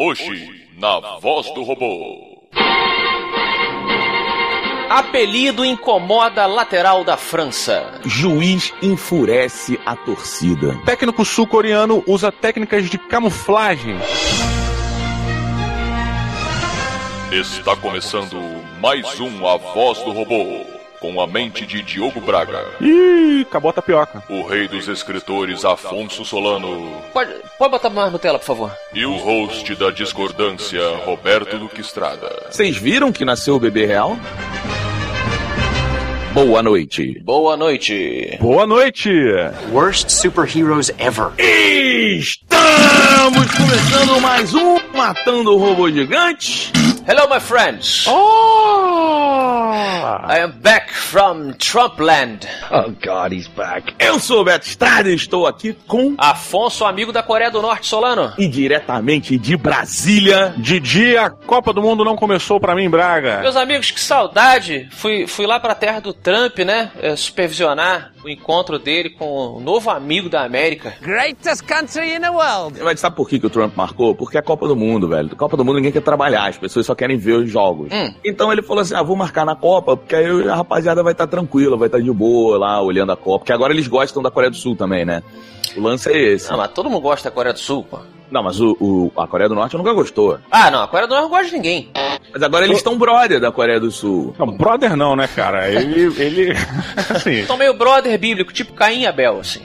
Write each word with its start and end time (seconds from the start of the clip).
Hoje, 0.00 0.48
na 0.78 1.00
voz 1.18 1.52
do 1.54 1.64
robô. 1.64 2.38
Apelido 4.88 5.64
incomoda 5.64 6.46
lateral 6.46 7.02
da 7.02 7.16
França. 7.16 8.00
Juiz 8.04 8.72
enfurece 8.80 9.76
a 9.84 9.96
torcida. 9.96 10.80
Técnico 10.86 11.24
sul-coreano 11.24 12.04
usa 12.06 12.30
técnicas 12.30 12.88
de 12.88 12.96
camuflagem. 12.96 13.96
Está 17.32 17.74
começando 17.74 18.36
mais 18.80 19.18
um 19.18 19.48
A 19.48 19.56
Voz 19.56 19.98
do 20.04 20.12
Robô, 20.12 20.64
com 21.00 21.20
a 21.20 21.26
mente 21.26 21.64
de 21.66 21.82
Diogo 21.82 22.20
Braga, 22.20 22.64
Ih, 22.80 23.42
acabou 23.48 23.70
a 23.70 23.74
tapioca. 23.74 24.22
o 24.28 24.42
rei 24.46 24.68
dos 24.68 24.88
escritores 24.88 25.64
Afonso 25.64 26.24
Solano 26.24 26.90
Pode, 27.12 27.32
pode 27.58 27.70
botar 27.70 27.90
mais 27.90 28.12
Nutella, 28.12 28.38
por 28.38 28.44
favor? 28.46 28.72
e 28.92 29.04
o 29.06 29.16
host 29.16 29.74
da 29.76 29.90
discordância 29.90 30.80
Roberto 31.04 31.58
Duque 31.58 31.80
Estrada. 31.80 32.46
Vocês 32.50 32.76
viram 32.76 33.12
que 33.12 33.24
nasceu 33.24 33.56
o 33.56 33.60
bebê 33.60 33.86
real? 33.86 34.16
Boa 36.34 36.62
noite. 36.62 37.18
Boa 37.24 37.56
noite. 37.56 38.36
Boa 38.40 38.66
noite! 38.66 39.10
Worst 39.72 40.10
superheroes 40.10 40.90
ever. 40.98 41.28
Estamos 41.38 43.46
começando 43.56 44.20
mais 44.20 44.54
um 44.54 44.76
Matando 44.94 45.54
o 45.54 45.58
Robô 45.58 45.90
Gigante. 45.90 46.70
Hello, 47.08 47.28
my 47.34 47.40
friends. 47.40 48.06
Oh! 48.06 48.97
I 49.70 50.40
am 50.40 50.52
back 50.60 50.92
from 50.92 51.52
Trumpland. 51.54 52.46
Oh 52.70 52.90
God, 52.90 53.32
he's 53.32 53.48
back. 53.48 53.94
Eu 53.98 54.18
sou 54.18 54.40
o 54.40 54.44
Beto 54.44 54.66
Estrada 54.66 55.08
e 55.10 55.14
estou 55.14 55.46
aqui 55.46 55.76
com... 55.86 56.14
Afonso, 56.18 56.84
amigo 56.84 57.12
da 57.12 57.22
Coreia 57.22 57.50
do 57.50 57.62
Norte, 57.62 57.86
Solano. 57.86 58.32
E 58.38 58.46
diretamente 58.46 59.36
de 59.38 59.56
Brasília... 59.56 60.54
Didi, 60.58 61.16
a 61.16 61.30
Copa 61.30 61.72
do 61.72 61.80
Mundo 61.80 62.04
não 62.04 62.16
começou 62.16 62.60
pra 62.60 62.74
mim, 62.74 62.88
Braga. 62.88 63.40
Meus 63.40 63.56
amigos, 63.56 63.90
que 63.90 64.00
saudade. 64.00 64.88
Fui, 64.92 65.26
fui 65.26 65.46
lá 65.46 65.58
pra 65.58 65.74
terra 65.74 66.00
do 66.00 66.12
Trump, 66.12 66.58
né? 66.58 66.90
eh, 67.00 67.16
supervisionar 67.16 68.12
o 68.24 68.28
encontro 68.28 68.78
dele 68.78 69.10
com 69.10 69.56
o 69.56 69.60
novo 69.60 69.90
amigo 69.90 70.28
da 70.28 70.44
América. 70.44 70.94
Greatest 71.00 71.62
country 71.64 72.14
in 72.14 72.20
the 72.20 72.30
world. 72.30 72.80
Mas 72.82 73.00
sabe 73.00 73.16
por 73.16 73.28
que, 73.28 73.38
que 73.38 73.46
o 73.46 73.50
Trump 73.50 73.76
marcou? 73.76 74.14
Porque 74.14 74.36
é 74.36 74.40
a 74.40 74.42
Copa 74.42 74.66
do 74.66 74.76
Mundo, 74.76 75.08
velho. 75.08 75.34
Copa 75.36 75.56
do 75.56 75.64
Mundo 75.64 75.76
ninguém 75.76 75.92
quer 75.92 76.02
trabalhar, 76.02 76.48
as 76.48 76.58
pessoas 76.58 76.86
só 76.86 76.94
querem 76.94 77.16
ver 77.16 77.34
os 77.34 77.50
jogos. 77.50 77.88
Hum. 77.92 78.12
Então 78.24 78.52
ele 78.52 78.62
falou 78.62 78.82
assim: 78.82 78.94
ah, 78.94 79.02
vou 79.02 79.16
marcar 79.16 79.44
na 79.44 79.54
Copa, 79.54 79.67
porque 79.96 80.14
aí 80.14 80.48
a 80.48 80.54
rapaziada 80.56 81.02
vai 81.02 81.12
estar 81.12 81.26
tranquila, 81.26 81.76
vai 81.76 81.88
estar 81.88 82.00
de 82.00 82.10
boa 82.12 82.58
lá, 82.58 82.80
olhando 82.80 83.12
a 83.12 83.16
Copa. 83.16 83.40
Porque 83.40 83.52
agora 83.52 83.72
eles 83.72 83.86
gostam 83.86 84.22
da 84.22 84.30
Coreia 84.30 84.50
do 84.50 84.56
Sul 84.56 84.74
também, 84.76 85.04
né? 85.04 85.22
O 85.76 85.80
lance 85.82 86.10
é 86.10 86.16
esse. 86.16 86.50
Não, 86.50 86.56
mas 86.58 86.70
todo 86.72 86.88
mundo 86.88 87.02
gosta 87.02 87.28
da 87.28 87.34
Coreia 87.34 87.52
do 87.52 87.58
Sul, 87.60 87.84
pô. 87.88 87.98
Não, 88.30 88.42
mas 88.42 88.60
o, 88.60 88.76
o- 88.78 89.12
a 89.16 89.26
Coreia 89.26 89.48
do 89.48 89.54
Norte 89.54 89.74
nunca 89.76 89.92
gostou. 89.94 90.38
Ah, 90.50 90.70
não, 90.70 90.82
a 90.82 90.88
Coreia 90.88 91.06
do 91.08 91.10
Norte 91.14 91.22
não 91.24 91.30
gosta 91.30 91.46
de 91.46 91.52
ninguém. 91.52 91.90
Mas 92.30 92.42
agora 92.42 92.66
eles 92.66 92.76
estão 92.78 92.98
brother 92.98 93.40
da 93.40 93.50
Coreia 93.50 93.80
do 93.80 93.90
Sul. 93.90 94.34
Não, 94.38 94.46
brother 94.46 94.94
não, 94.96 95.16
né, 95.16 95.26
cara? 95.34 95.70
Ele. 95.70 96.02
ele 96.22 96.52
assim. 97.14 97.44
São 97.46 97.56
meio 97.56 97.72
brother 97.72 98.18
bíblico, 98.18 98.52
tipo 98.52 98.74
Caim 98.74 99.00
e 99.02 99.06
Abel, 99.06 99.40
assim. 99.40 99.60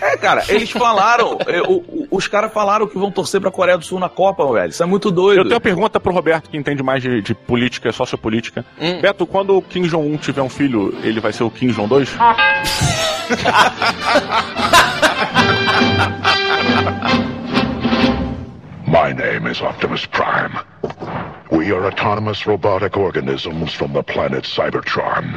É, 0.00 0.16
cara, 0.16 0.44
eles 0.48 0.70
falaram, 0.70 1.38
é, 1.48 1.60
o- 1.62 1.97
os 2.10 2.26
caras 2.26 2.52
falaram 2.52 2.86
que 2.86 2.98
vão 2.98 3.10
torcer 3.10 3.40
pra 3.40 3.50
Coreia 3.50 3.76
do 3.76 3.84
Sul 3.84 3.98
na 3.98 4.08
Copa, 4.08 4.50
velho. 4.52 4.70
Isso 4.70 4.82
é 4.82 4.86
muito 4.86 5.10
doido. 5.10 5.38
Eu 5.38 5.44
tenho 5.44 5.54
uma 5.54 5.60
pergunta 5.60 6.00
pro 6.00 6.12
Roberto, 6.12 6.48
que 6.48 6.56
entende 6.56 6.82
mais 6.82 7.02
de, 7.02 7.20
de 7.20 7.34
política, 7.34 7.92
sociopolítica. 7.92 8.64
Hum. 8.80 9.00
Beto, 9.00 9.26
quando 9.26 9.56
o 9.56 9.62
Kim 9.62 9.82
Jong-un 9.82 10.16
tiver 10.16 10.42
um 10.42 10.48
filho, 10.48 10.96
ele 11.02 11.20
vai 11.20 11.32
ser 11.32 11.44
o 11.44 11.50
Kim 11.50 11.68
Jong-2? 11.68 12.08
My 18.86 19.12
name 19.12 19.46
is 19.46 19.60
Optimus 19.60 20.06
Prime. 20.06 20.58
We 21.50 21.72
are 21.72 21.84
autonomous 21.84 22.46
robotic 22.46 22.96
organisms 22.96 23.74
from 23.74 23.92
the 23.92 24.02
planet 24.02 24.44
Cybertron. 24.44 25.36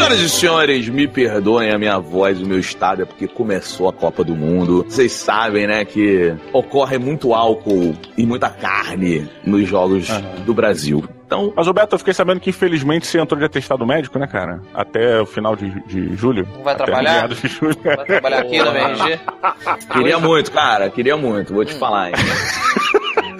Senhoras 0.00 0.20
e 0.20 0.28
senhores, 0.30 0.88
me 0.88 1.06
perdoem 1.06 1.70
a 1.72 1.78
minha 1.78 1.98
voz, 1.98 2.40
o 2.40 2.46
meu 2.46 2.58
estado 2.58 3.02
é 3.02 3.04
porque 3.04 3.28
começou 3.28 3.86
a 3.86 3.92
Copa 3.92 4.24
do 4.24 4.34
Mundo. 4.34 4.82
Vocês 4.88 5.12
sabem, 5.12 5.66
né, 5.66 5.84
que 5.84 6.34
ocorre 6.54 6.96
muito 6.96 7.34
álcool 7.34 7.94
e 8.16 8.24
muita 8.24 8.48
carne 8.48 9.28
nos 9.44 9.68
jogos 9.68 10.08
do 10.46 10.54
Brasil. 10.54 11.04
Então, 11.26 11.52
Mas, 11.54 11.66
Roberto, 11.66 11.92
eu 11.92 11.98
fiquei 11.98 12.14
sabendo 12.14 12.40
que 12.40 12.48
infelizmente 12.48 13.06
você 13.06 13.20
entrou 13.20 13.38
de 13.38 13.44
atestado 13.44 13.86
médico, 13.86 14.18
né, 14.18 14.26
cara? 14.26 14.62
Até 14.72 15.20
o 15.20 15.26
final 15.26 15.54
de, 15.54 15.68
de 15.86 16.16
julho. 16.16 16.48
Não 16.50 16.62
vai 16.62 16.74
trabalhar? 16.74 17.28
de 17.28 17.46
julho. 17.46 17.76
Vai 17.84 18.04
trabalhar 18.06 18.40
aqui 18.40 18.56
na 18.56 18.70
MRG. 18.70 19.20
queria 19.92 20.18
muito, 20.18 20.50
cara, 20.50 20.88
queria 20.88 21.16
muito, 21.18 21.52
vou 21.52 21.66
te 21.66 21.74
falar, 21.74 22.08
hein. 22.08 22.14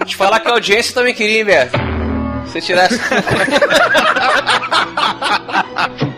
Te 0.05 0.15
falar 0.15 0.39
que 0.39 0.47
a 0.47 0.51
audiência 0.51 0.93
também 0.93 1.15
queria, 1.15 1.39
hein, 1.39 1.45
Beto? 1.45 1.75
Se 2.45 2.61
tirasse. 2.61 2.99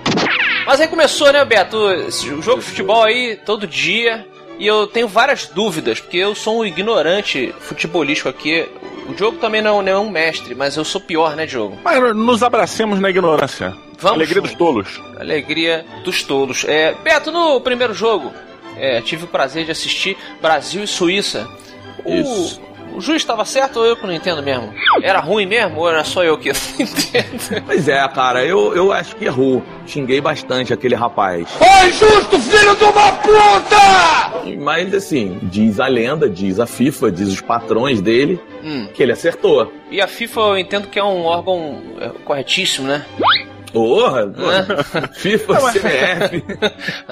Mas 0.66 0.80
aí 0.80 0.88
começou, 0.88 1.32
né, 1.32 1.44
Beto? 1.44 1.78
O 1.78 2.42
jogo 2.42 2.60
de 2.60 2.66
futebol 2.66 3.04
aí 3.04 3.36
todo 3.46 3.68
dia. 3.68 4.26
E 4.60 4.68
eu 4.68 4.88
tenho 4.88 5.08
várias 5.08 5.48
dúvidas, 5.48 6.00
porque 6.00 6.18
eu 6.18 6.36
sou 6.36 6.60
um 6.60 6.66
ignorante 6.66 7.54
futebolístico 7.60 8.30
aqui. 8.30 8.68
O 9.10 9.18
jogo 9.18 9.38
também 9.38 9.62
não, 9.62 9.82
não 9.82 9.92
é 9.92 10.00
um 10.00 10.10
mestre, 10.10 10.56
mas 10.56 10.78
eu 10.78 10.86
sou 10.86 11.02
pior, 11.02 11.36
né, 11.36 11.46
Diogo? 11.46 11.78
Mas 11.84 12.16
nos 12.16 12.44
abracemos 12.44 13.00
na 13.00 13.10
ignorância. 13.10 13.76
Vamos. 14.00 14.18
Alegria 14.18 14.42
dos 14.42 14.54
tolos. 14.54 15.02
Alegria 15.20 15.86
dos 16.04 16.24
tolos. 16.24 16.66
É, 16.68 16.94
Beto, 17.04 17.32
no 17.32 17.60
primeiro 17.62 17.94
jogo, 17.94 18.32
é, 18.78 19.02
tive 19.02 19.26
o 19.26 19.28
prazer 19.28 19.66
de 19.66 19.72
assistir 19.72 20.18
Brasil 20.42 20.84
e 20.84 20.88
Suíça. 20.88 21.48
O, 22.06 22.14
Isso. 22.14 22.62
O 22.96 23.02
juiz 23.02 23.22
estava 23.22 23.44
certo 23.46 23.78
ou 23.80 23.86
eu 23.86 23.96
que 23.96 24.06
não 24.06 24.14
entendo 24.14 24.42
mesmo? 24.44 24.74
Era 25.02 25.20
ruim 25.20 25.46
mesmo 25.46 25.80
ou 25.80 25.90
era 25.90 26.04
só 26.04 26.24
eu 26.24 26.38
que 26.38 26.50
não 26.54 26.86
entendo? 26.86 27.64
Pois 27.66 27.88
é, 27.88 28.08
cara, 28.10 28.46
eu, 28.46 28.76
eu 28.76 28.92
acho 28.92 29.16
que 29.16 29.26
errou. 29.26 29.64
Xinguei 29.86 30.22
bastante 30.22 30.74
aquele 30.74 30.96
rapaz. 30.96 31.48
Foi 31.52 31.92
justo, 31.92 32.40
filho 32.40 32.76
de 32.76 32.84
uma 32.84 33.12
puta! 33.14 34.54
Mas 34.60 34.94
assim, 34.94 35.40
diz 35.44 35.80
a 35.80 35.88
lenda, 35.88 36.30
diz 36.30 36.60
a 36.60 36.66
FIFA, 36.66 37.12
diz 37.12 37.28
os 37.30 37.42
patrões 37.42 38.02
dele, 38.02 38.40
Hum. 38.64 38.88
que 38.94 39.04
ele 39.04 39.12
acertou. 39.12 39.74
E 39.92 40.00
a 40.00 40.08
FIFA 40.08 40.40
eu 40.40 40.58
entendo 40.58 40.88
que 40.88 40.98
é 40.98 41.04
um 41.04 41.24
órgão 41.26 41.82
é, 42.00 42.10
corretíssimo, 42.24 42.88
né? 42.88 43.06
Porra, 43.74 44.28
porra. 44.28 45.08
FIFA, 45.14 45.54
CBF. 45.72 46.44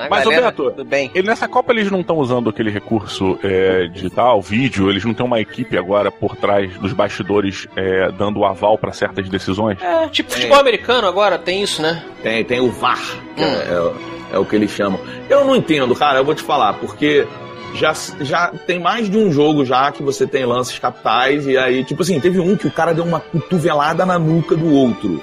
Mas, 0.09 0.23
galera, 0.23 0.45
Roberto, 0.47 0.63
tudo 0.71 0.85
bem. 0.85 1.11
Ele, 1.13 1.27
nessa 1.27 1.47
Copa 1.47 1.73
eles 1.73 1.89
não 1.91 2.01
estão 2.01 2.17
usando 2.17 2.49
aquele 2.49 2.69
recurso 2.69 3.37
é, 3.43 3.87
digital, 3.87 4.41
vídeo, 4.41 4.89
eles 4.89 5.03
não 5.03 5.13
têm 5.13 5.25
uma 5.25 5.39
equipe 5.41 5.77
agora 5.77 6.11
por 6.11 6.35
trás 6.35 6.71
dos 6.77 6.93
bastidores 6.93 7.67
é, 7.75 8.11
dando 8.11 8.39
o 8.39 8.45
aval 8.45 8.77
para 8.77 8.93
certas 8.93 9.27
decisões? 9.27 9.81
É, 9.81 10.07
tipo 10.09 10.31
futebol 10.31 10.59
americano 10.59 11.07
agora 11.07 11.37
tem 11.39 11.63
isso, 11.63 11.81
né? 11.81 12.03
Tem, 12.21 12.43
tem 12.45 12.59
o 12.61 12.71
VAR, 12.71 12.99
que 13.35 13.41
é, 13.43 13.45
é- 13.47 14.11
é 14.33 14.37
o 14.39 14.45
que 14.45 14.55
eles 14.55 14.71
chamam. 14.71 14.97
Eu 15.29 15.43
não 15.43 15.55
entendo, 15.55 15.93
cara, 15.95 16.19
eu 16.19 16.23
vou 16.23 16.33
te 16.35 16.41
falar, 16.43 16.73
porque 16.75 17.27
já, 17.75 17.93
já 18.21 18.47
tem 18.67 18.79
mais 18.79 19.09
de 19.09 19.17
um 19.17 19.31
jogo 19.31 19.65
já 19.65 19.91
que 19.91 20.03
você 20.03 20.25
tem 20.27 20.45
lances 20.45 20.77
capitais, 20.79 21.47
e 21.47 21.57
aí, 21.57 21.83
tipo 21.83 22.01
assim, 22.03 22.19
teve 22.19 22.39
um 22.39 22.55
que 22.55 22.67
o 22.67 22.71
cara 22.71 22.93
deu 22.93 23.03
uma 23.03 23.19
cotovelada 23.19 24.05
na 24.05 24.17
nuca 24.19 24.55
do 24.55 24.71
outro. 24.73 25.21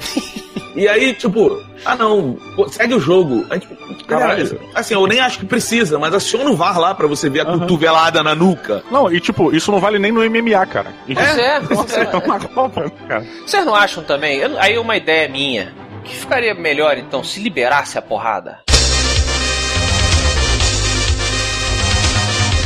E 0.76 0.87
aí, 0.87 1.12
tipo, 1.12 1.60
ah 1.84 1.97
não, 1.97 2.38
pô, 2.54 2.69
segue 2.69 2.94
o 2.94 3.00
jogo. 3.00 3.44
Aí, 3.50 3.58
tipo, 3.58 3.75
caralho, 4.04 4.60
assim, 4.75 4.94
eu 4.94 5.06
nem 5.08 5.19
acho 5.19 5.41
que 5.41 5.47
precisa, 5.47 5.98
mas 5.98 6.14
aciona 6.14 6.50
o 6.50 6.56
VAR 6.56 6.78
lá 6.78 6.94
pra 6.94 7.06
você 7.08 7.28
ver 7.28 7.41
a 7.41 7.44
cotovelada 7.47 8.22
na 8.22 8.32
nuca. 8.34 8.84
Não, 8.91 9.12
e 9.12 9.19
tipo, 9.20 9.53
isso 9.54 9.72
não 9.72 9.81
vale 9.81 9.98
nem 9.98 10.12
no 10.12 10.20
MMA, 10.22 10.64
cara. 10.66 10.92
Pois 11.06 11.38
é, 11.38 11.60
pois 11.60 11.78
Nossa, 11.81 12.00
é. 12.00 12.10
é 12.12 12.16
uma 12.16 12.38
Copa, 12.38 12.92
cara. 13.08 13.26
Vocês 13.44 13.64
não 13.66 13.75
acham 13.75 14.04
também? 14.04 14.38
Eu- 14.38 14.58
aí 14.60 14.78
uma 14.78 14.97
ideia 14.97 15.28
minha. 15.28 15.75
Que 16.04 16.14
ficaria 16.14 16.54
melhor 16.54 16.97
então 16.97 17.25
se 17.25 17.41
liberasse 17.41 17.98
a 17.98 18.03
porrada? 18.03 18.60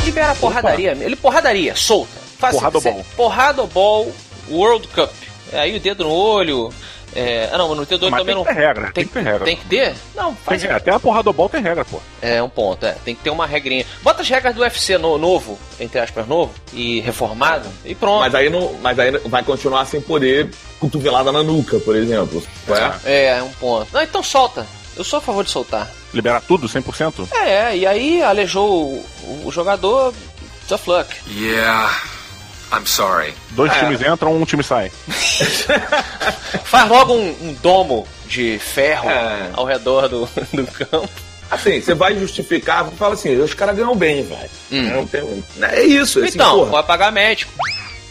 Libera 0.03 0.35
porradaria, 0.35 0.91
ele 0.99 1.15
porradaria, 1.15 1.75
solta. 1.75 2.11
Faz 2.37 2.55
Porradobol. 2.55 2.93
cê- 2.97 3.05
Porradobol 3.15 4.11
World 4.49 4.87
Cup. 4.89 5.09
É, 5.51 5.59
Aí 5.61 5.75
o 5.75 5.79
dedo 5.79 6.03
no 6.03 6.11
olho. 6.11 6.73
É, 7.15 7.47
ah 7.53 7.59
não, 7.59 7.75
no 7.75 7.85
dedo 7.85 8.09
Mas 8.09 8.21
também 8.21 8.25
tem 8.25 8.35
não. 8.35 8.43
que 8.43 8.53
ter 8.55 8.59
regra, 8.67 8.91
tem 8.91 9.05
que 9.05 9.13
ter 9.13 9.21
regra. 9.23 9.45
Tem 9.45 9.55
que 9.55 9.65
ter? 9.65 9.93
Não, 10.15 10.29
Tem 10.33 10.43
faz. 10.43 10.61
que- 10.63 10.67
até 10.67 10.89
a 10.91 10.99
porrada 10.99 11.23
do 11.25 11.33
bol 11.33 11.47
tem 11.47 11.61
regra, 11.61 11.85
pô. 11.85 12.01
É 12.19 12.41
um 12.41 12.49
ponto, 12.49 12.83
é. 12.87 12.95
Tem 13.05 13.13
que 13.13 13.21
ter 13.21 13.29
uma 13.29 13.45
regrinha. 13.45 13.85
Bota 14.01 14.23
as 14.23 14.29
regras 14.29 14.55
do 14.55 14.61
UFC 14.61 14.97
no- 14.97 15.17
novo, 15.19 15.59
entre 15.79 15.99
aspas, 15.99 16.27
novo, 16.27 16.51
e 16.73 17.01
reformado, 17.01 17.69
e 17.85 17.93
pronto. 17.93 18.21
Mas 18.21 18.33
aí, 18.33 18.49
não, 18.49 18.73
mas 18.81 18.97
aí 18.97 19.11
vai 19.27 19.43
continuar 19.43 19.85
sem 19.85 20.01
poder 20.01 20.49
cotovelada 20.79 21.31
na 21.31 21.43
nuca, 21.43 21.79
por 21.79 21.95
exemplo. 21.95 22.43
É? 23.05 23.11
É, 23.11 23.25
é 23.37 23.43
um 23.43 23.51
ponto. 23.51 23.87
Não, 23.93 24.01
então 24.01 24.23
solta. 24.23 24.65
Eu 24.95 25.03
sou 25.03 25.19
a 25.19 25.21
favor 25.21 25.43
de 25.43 25.49
soltar. 25.51 25.89
Liberar 26.13 26.41
tudo, 26.41 26.67
100%? 26.67 27.27
É, 27.33 27.75
e 27.77 27.85
aí 27.87 28.21
aleijou 28.23 28.69
o, 29.23 29.41
o 29.45 29.51
jogador. 29.51 30.13
Tough 30.67 30.87
luck. 30.87 31.09
Yeah, 31.29 31.91
I'm 32.71 32.85
sorry. 32.85 33.33
Dois 33.51 33.73
times 33.73 34.01
entram, 34.01 34.35
um 34.39 34.45
time 34.45 34.63
sai. 34.63 34.91
Faz 36.63 36.89
logo 36.89 37.13
um, 37.13 37.29
um 37.41 37.53
domo 37.61 38.07
de 38.27 38.57
ferro 38.59 39.09
É. 39.09 39.49
ao 39.53 39.65
redor 39.65 40.07
do, 40.07 40.25
do 40.53 40.65
campo. 40.67 41.09
Assim, 41.51 41.79
você 41.81 41.93
vai 41.93 42.17
justificar, 42.17 42.85
fala 42.91 43.13
assim, 43.13 43.35
os 43.37 43.53
caras 43.53 43.75
ganham 43.75 43.95
bem, 43.95 44.23
velho. 44.23 44.49
Não 44.95 45.05
tem- 45.05 45.43
É 45.61 45.83
isso, 45.83 46.19
assim, 46.19 46.29
então, 46.29 46.57
porra. 46.59 46.71
pode 46.71 46.87
pagar 46.87 47.11
médico. 47.11 47.51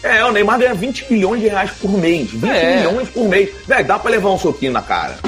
É, 0.03 0.25
o 0.25 0.33
Neymar 0.33 0.59
ganha 0.59 0.75
20 0.75 1.13
milhões 1.13 1.41
de 1.41 1.49
reais 1.49 1.71
por 1.81 1.93
mês. 1.93 2.31
20 2.31 2.45
É. 2.51 2.77
milhões 2.77 3.09
por 3.11 3.29
mês. 3.29 3.51
Velho, 3.67 3.87
dá 3.87 3.99
pra 3.99 4.11
levar 4.11 4.31
um 4.31 4.39
soquinho 4.39 4.73
na 4.73 4.83
cara. 4.83 5.19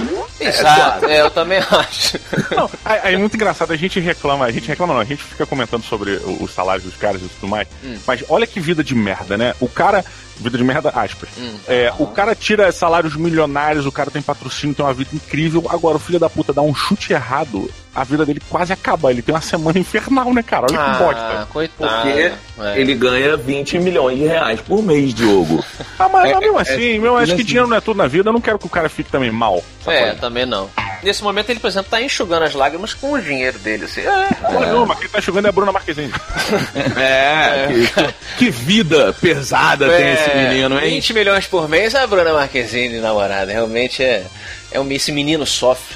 Exato, 0.41 1.01
suave. 1.01 1.13
é, 1.15 1.21
eu 1.21 1.31
também 1.31 1.59
acho. 1.71 2.19
Não, 2.55 2.69
aí 2.85 3.15
é 3.15 3.17
muito 3.17 3.35
engraçado, 3.37 3.73
a 3.73 3.77
gente 3.77 4.01
reclama, 4.01 4.45
a 4.45 4.51
gente 4.51 4.67
reclama 4.67 4.95
não, 4.95 5.01
a 5.01 5.05
gente 5.05 5.23
fica 5.23 5.47
comentando 5.47 5.85
sobre 5.85 6.21
os 6.41 6.53
salários 6.53 6.85
dos 6.85 6.97
caras 6.97 7.23
e 7.23 7.29
tudo 7.29 7.49
mais, 7.49 7.69
mas 8.07 8.25
olha 8.29 8.47
que 8.47 8.59
vida 8.59 8.83
de 8.83 8.95
merda, 8.97 9.39
né? 9.39 9.55
O 9.61 9.69
cara, 9.69 10.05
vida 10.37 10.59
de 10.59 10.65
merda, 10.65 10.91
aspas, 10.91 11.29
é, 11.69 11.93
o 12.01 12.07
cara 12.09 12.35
tira 12.35 12.71
salários 12.73 13.15
milionários, 13.17 13.87
o 13.87 13.93
cara 13.93 14.11
tem 14.11 14.21
patrocínio, 14.21 14.75
tem 14.75 14.85
uma 14.85 14.93
vida 14.93 15.11
incrível, 15.15 15.65
agora 15.71 15.97
o 15.97 16.01
filho 16.01 16.19
da 16.19 16.29
puta 16.29 16.53
dá 16.53 16.63
um 16.63 16.75
chute 16.75 17.13
errado, 17.13 17.71
a 17.95 18.05
vida 18.05 18.27
dele 18.27 18.41
quase 18.49 18.73
acaba, 18.73 19.11
ele 19.11 19.23
tem 19.23 19.35
uma 19.35 19.41
semana 19.41 19.79
infernal, 19.79 20.33
né, 20.35 20.43
cara? 20.43 20.67
Olha 20.69 20.79
que 20.93 20.99
bosta. 20.99 21.21
Ah, 21.21 21.47
coitado. 21.53 21.93
Porque 22.03 22.33
É. 22.61 22.81
ele 22.81 22.95
ganha 22.95 23.37
20 23.37 23.79
milhões 23.79 24.19
de 24.19 24.25
reais 24.27 24.61
por 24.61 24.83
mês, 24.83 25.15
Diogo. 25.15 25.65
Ah, 25.99 26.09
mas, 26.09 26.29
É, 26.31 26.33
mas 26.35 26.41
mesmo 26.41 26.59
é, 26.59 26.63
assim, 26.63 26.97
é, 26.97 26.99
meu, 26.99 27.17
acho 27.17 27.33
assim. 27.33 27.37
que 27.37 27.45
dinheiro 27.45 27.69
não 27.69 27.77
é 27.77 27.81
tudo 27.81 27.97
na 27.99 28.09
vida, 28.09 28.29
eu 28.29 28.33
não 28.33 28.41
quero 28.41 28.59
que 28.59 28.67
o 28.67 28.71
cara 28.71 28.89
fique 28.89 29.11
também 29.13 29.31
mal. 29.31 29.63
É, 29.87 30.13
também 30.15 30.45
não. 30.45 30.69
Nesse 31.05 31.23
momento 31.23 31.51
ele, 31.51 31.61
por 31.61 31.69
exemplo, 31.69 31.89
tá 31.91 32.01
enxugando 32.03 32.43
as 32.45 32.55
lágrimas 32.55 32.93
com 32.95 33.13
o 33.13 33.21
dinheiro 33.21 33.59
dele, 33.61 33.85
assim. 33.85 34.01
É, 34.01 34.35
Porra 34.35 34.67
nenhuma, 34.67 34.97
quem 34.97 35.09
tá 35.09 35.21
jogando 35.21 35.47
é 35.47 35.49
a 35.51 35.53
Bruna 35.53 35.71
Marquezine. 35.71 36.13
É, 36.97 37.69
que, 37.69 38.15
que 38.47 38.51
vida 38.51 39.13
pesada 39.21 39.89
tem 39.89 40.13
esse 40.15 40.31
menino, 40.37 40.79
hein? 40.79 40.91
20 40.95 41.13
milhões 41.15 41.47
por 41.47 41.69
mês 41.69 41.95
a 41.95 42.07
Bruna 42.07 42.33
Marquezine, 42.33 42.99
namorada. 42.99 43.53
Realmente 43.53 44.03
é, 44.03 44.25
é 44.73 44.81
um, 44.81 44.91
esse 44.91 45.13
menino 45.13 45.47
sofre. 45.47 45.95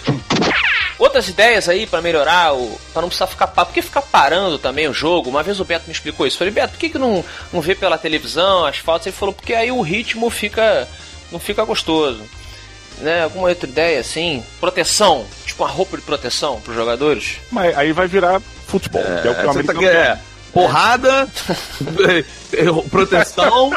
Outras 0.99 1.29
ideias 1.29 1.69
aí 1.69 1.87
pra 1.87 2.03
melhorar, 2.03 2.55
o, 2.55 2.79
pra 2.93 3.03
não 3.03 3.09
precisar 3.09 3.29
ficar 3.29 3.47
parado. 3.47 3.69
Por 3.69 3.75
que 3.75 3.83
ficar 3.83 4.03
parando 4.03 4.59
também 4.59 4.89
o 4.89 4.93
jogo? 4.93 5.31
Uma 5.31 5.45
vez 5.45 5.61
o 5.61 5.65
Beto 5.65 5.85
me 5.87 5.93
explicou 5.93 6.27
isso. 6.27 6.35
Eu 6.35 6.39
falei, 6.39 6.53
Beto, 6.53 6.73
por 6.73 6.81
que, 6.81 6.91
que 6.91 6.99
não, 6.99 7.25
não 7.53 7.61
vê 7.61 7.75
pela 7.75 7.97
televisão 7.97 8.65
as 8.65 8.79
faltas? 8.79 9.07
Ele 9.07 9.17
falou, 9.17 9.33
porque 9.33 9.55
aí 9.55 9.71
o 9.71 9.81
ritmo 9.81 10.29
fica. 10.29 10.89
não 11.31 11.39
fica 11.39 11.65
gostoso. 11.65 12.23
Né? 12.99 13.23
Alguma 13.23 13.49
outra 13.49 13.69
ideia 13.69 14.01
assim? 14.01 14.43
Proteção, 14.59 15.25
tipo 15.47 15.63
uma 15.63 15.71
roupa 15.71 15.97
de 15.97 16.03
proteção 16.03 16.61
pros 16.61 16.75
jogadores? 16.75 17.37
Mas 17.51 17.79
aí 17.79 17.93
vai 17.93 18.09
virar 18.09 18.43
futebol, 18.67 19.03
que 19.23 19.29
é 19.29 19.31
o 19.31 19.35
que 19.35 19.41
o 19.41 19.45
tá 19.45 19.51
americano 19.51 19.79
aqui, 19.79 19.89
é, 19.89 20.19
porrada, 20.53 21.29
proteção, 22.91 23.71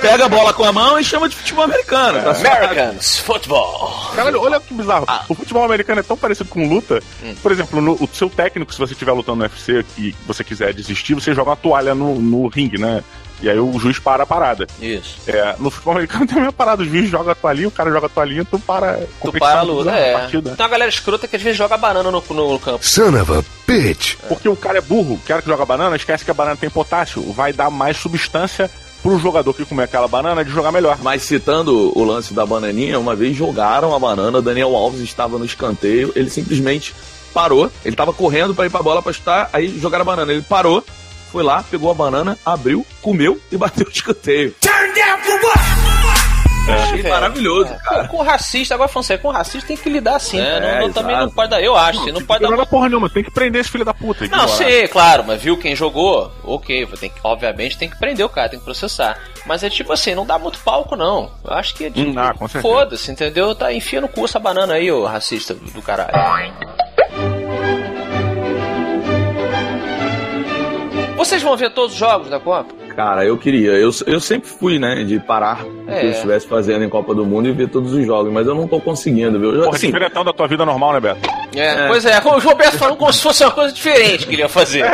pega 0.00 0.24
a 0.24 0.28
bola 0.28 0.52
com 0.52 0.64
a 0.64 0.72
mão 0.72 0.98
e 0.98 1.04
chama 1.04 1.28
de 1.28 1.36
futebol 1.36 1.64
americano. 1.64 2.22
tá? 2.22 2.30
Americans 2.30 3.18
Football. 3.18 4.12
Caralho, 4.14 4.40
olha 4.40 4.60
que 4.60 4.74
bizarro. 4.74 5.06
O 5.28 5.34
futebol 5.34 5.64
americano 5.64 6.00
é 6.00 6.02
tão 6.02 6.16
parecido 6.16 6.48
com 6.48 6.68
luta. 6.68 7.02
Por 7.42 7.52
exemplo, 7.52 7.80
no, 7.80 7.92
o 7.92 8.08
seu 8.12 8.28
técnico, 8.30 8.72
se 8.72 8.78
você 8.78 8.92
estiver 8.92 9.12
lutando 9.12 9.38
no 9.38 9.44
UFC 9.44 9.84
e 9.98 10.14
você 10.26 10.42
quiser 10.44 10.72
desistir, 10.72 11.14
você 11.14 11.34
joga 11.34 11.50
uma 11.50 11.56
toalha 11.56 11.94
no, 11.94 12.14
no 12.20 12.48
ringue, 12.48 12.78
né? 12.78 13.02
E 13.40 13.48
aí 13.48 13.58
o 13.58 13.78
juiz 13.78 13.98
para 13.98 14.22
a 14.22 14.26
parada. 14.26 14.66
Isso. 14.80 15.18
É, 15.26 15.54
no 15.58 15.70
futebol 15.70 15.94
americano 15.94 16.26
tem 16.26 16.36
a 16.36 16.40
mesma 16.40 16.52
parada. 16.52 16.82
O 16.82 16.84
juiz 16.84 17.08
joga 17.08 17.32
a 17.32 17.34
toalhinha, 17.34 17.68
o 17.68 17.72
cara 17.72 17.90
joga 17.90 18.06
a 18.06 18.10
toalhinha, 18.10 18.44
tu 18.44 18.58
para 18.58 18.92
a 18.92 18.98
Tu 19.22 19.32
para 19.32 19.60
a 19.60 19.62
luta, 19.62 19.90
é. 19.90 20.12
partida. 20.12 20.54
Tem 20.56 20.64
uma 20.64 20.70
galera 20.70 20.88
escrota 20.88 21.28
que 21.28 21.36
às 21.36 21.42
vezes 21.42 21.56
joga 21.56 21.76
banana 21.76 22.10
no, 22.10 22.22
no 22.30 22.58
campo. 22.58 22.84
Son 22.84 23.20
of 23.20 23.32
a 23.32 23.44
bitch. 23.66 24.16
Porque 24.28 24.48
o 24.48 24.56
cara 24.56 24.78
é 24.78 24.80
burro, 24.80 25.14
o 25.14 25.20
cara 25.20 25.42
que 25.42 25.48
joga 25.48 25.64
banana 25.64 25.96
esquece 25.96 26.24
que 26.24 26.30
a 26.30 26.34
banana 26.34 26.56
tem 26.56 26.70
potássio, 26.70 27.22
vai 27.32 27.52
dar 27.52 27.70
mais 27.70 27.96
substância 27.96 28.70
pro 29.02 29.18
jogador 29.18 29.54
que 29.54 29.64
comer 29.64 29.84
aquela 29.84 30.08
banana 30.08 30.44
de 30.44 30.50
jogar 30.50 30.72
melhor. 30.72 30.98
Mas 31.02 31.22
citando 31.22 31.96
o 31.96 32.04
lance 32.04 32.34
da 32.34 32.44
bananinha, 32.44 32.98
uma 32.98 33.14
vez 33.14 33.36
jogaram 33.36 33.94
a 33.94 33.98
banana, 33.98 34.42
Daniel 34.42 34.74
Alves 34.74 35.00
estava 35.00 35.38
no 35.38 35.44
escanteio, 35.44 36.12
ele 36.16 36.30
simplesmente 36.30 36.94
parou, 37.32 37.70
ele 37.84 37.94
estava 37.94 38.12
correndo 38.12 38.54
para 38.54 38.66
ir 38.66 38.70
para 38.70 38.80
a 38.80 38.82
bola 38.82 39.02
para 39.02 39.12
chutar, 39.12 39.50
aí 39.52 39.78
jogaram 39.78 40.02
a 40.02 40.06
banana, 40.06 40.32
ele 40.32 40.42
parou, 40.42 40.84
foi 41.30 41.42
lá, 41.42 41.62
pegou 41.70 41.90
a 41.90 41.94
banana, 41.94 42.38
abriu, 42.44 42.84
comeu 43.02 43.40
e 43.52 43.56
bateu 43.56 43.86
o 43.86 43.90
escanteio. 43.90 44.54
Achei 46.70 47.00
velho. 47.00 47.14
maravilhoso, 47.14 47.72
É, 47.72 47.78
cara. 47.78 48.08
Com, 48.08 48.18
com 48.18 48.22
racista, 48.22 48.74
agora 48.74 48.88
falando 48.90 49.06
sério, 49.06 49.22
com 49.22 49.30
racista 49.30 49.68
tem 49.68 49.76
que 49.76 49.88
lidar 49.88 50.16
assim. 50.16 50.38
É, 50.38 50.60
né? 50.60 50.74
Não- 50.80 50.86
não- 50.88 50.92
também 50.92 51.16
não 51.16 51.30
pode 51.30 51.50
dar. 51.50 51.62
Eu 51.62 51.74
acho, 51.74 51.98
assim, 52.02 52.12
não 52.12 52.22
pode 52.22 52.42
dar. 52.42 52.50
Não 52.50 52.66
porra 52.66 52.90
nenhuma, 52.90 53.08
tem 53.08 53.24
que 53.24 53.30
prender 53.30 53.62
esse 53.62 53.70
filho 53.70 53.86
da 53.86 53.94
puta. 53.94 54.26
Não, 54.26 54.46
sei, 54.48 54.86
claro, 54.86 55.24
mas 55.26 55.40
viu 55.42 55.56
quem 55.56 55.74
jogou? 55.74 56.30
Ok, 56.44 56.86
tem 57.00 57.08
que, 57.08 57.16
obviamente 57.24 57.78
tem 57.78 57.88
que 57.88 57.98
prender 57.98 58.24
o 58.26 58.28
cara, 58.28 58.50
tem 58.50 58.58
que 58.58 58.64
processar. 58.66 59.18
Mas 59.46 59.62
é 59.64 59.70
tipo 59.70 59.90
assim, 59.94 60.14
não 60.14 60.26
dá 60.26 60.38
muito 60.38 60.58
palco, 60.58 60.94
não. 60.94 61.30
Eu 61.42 61.54
acho 61.54 61.74
que 61.74 61.86
é 61.86 61.90
tipo, 61.90 62.18
ah, 62.18 62.34
com 62.34 62.46
certeza. 62.46 62.60
foda-se, 62.74 63.10
entendeu? 63.10 63.54
Tá, 63.54 63.72
enfia 63.72 64.02
no 64.02 64.08
cu 64.08 64.26
essa 64.26 64.38
banana 64.38 64.74
aí, 64.74 64.92
ô 64.92 65.06
racista 65.06 65.54
do 65.54 65.80
caralho. 65.80 66.12
Vocês 71.18 71.42
vão 71.42 71.56
ver 71.56 71.70
todos 71.72 71.92
os 71.94 71.98
jogos 71.98 72.30
da 72.30 72.38
Copa? 72.38 72.72
Cara, 72.94 73.24
eu 73.24 73.36
queria. 73.36 73.72
Eu, 73.72 73.90
eu 74.06 74.20
sempre 74.20 74.48
fui, 74.48 74.78
né, 74.78 75.02
de 75.04 75.18
parar 75.20 75.64
o 75.64 75.90
É. 75.90 76.00
que 76.00 76.06
eu 76.06 76.10
estivesse 76.10 76.46
fazendo 76.46 76.84
em 76.84 76.88
Copa 76.88 77.14
do 77.14 77.26
Mundo 77.26 77.48
e 77.48 77.52
ver 77.52 77.68
todos 77.68 77.92
os 77.92 78.06
jogos, 78.06 78.32
mas 78.32 78.46
eu 78.46 78.54
não 78.54 78.66
tô 78.68 78.80
conseguindo, 78.80 79.38
viu? 79.38 79.52
Eu, 79.54 79.64
Porra, 79.64 79.76
assim, 79.76 79.86
diferentão 79.88 80.24
da 80.24 80.32
tua 80.32 80.46
vida 80.46 80.64
normal, 80.64 80.92
né, 80.94 81.00
Beto? 81.00 81.20
É, 81.56 81.88
pois 81.88 82.04
é, 82.04 82.20
como 82.20 82.36
o 82.36 82.40
Roberto 82.40 82.76
falou 82.78 82.96
como 82.96 83.12
se 83.12 83.20
fosse 83.22 83.42
uma 83.44 83.50
coisa 83.50 83.72
diferente 83.74 84.26
que 84.26 84.34
ele 84.34 84.42
ia 84.42 84.48
fazer. 84.48 84.84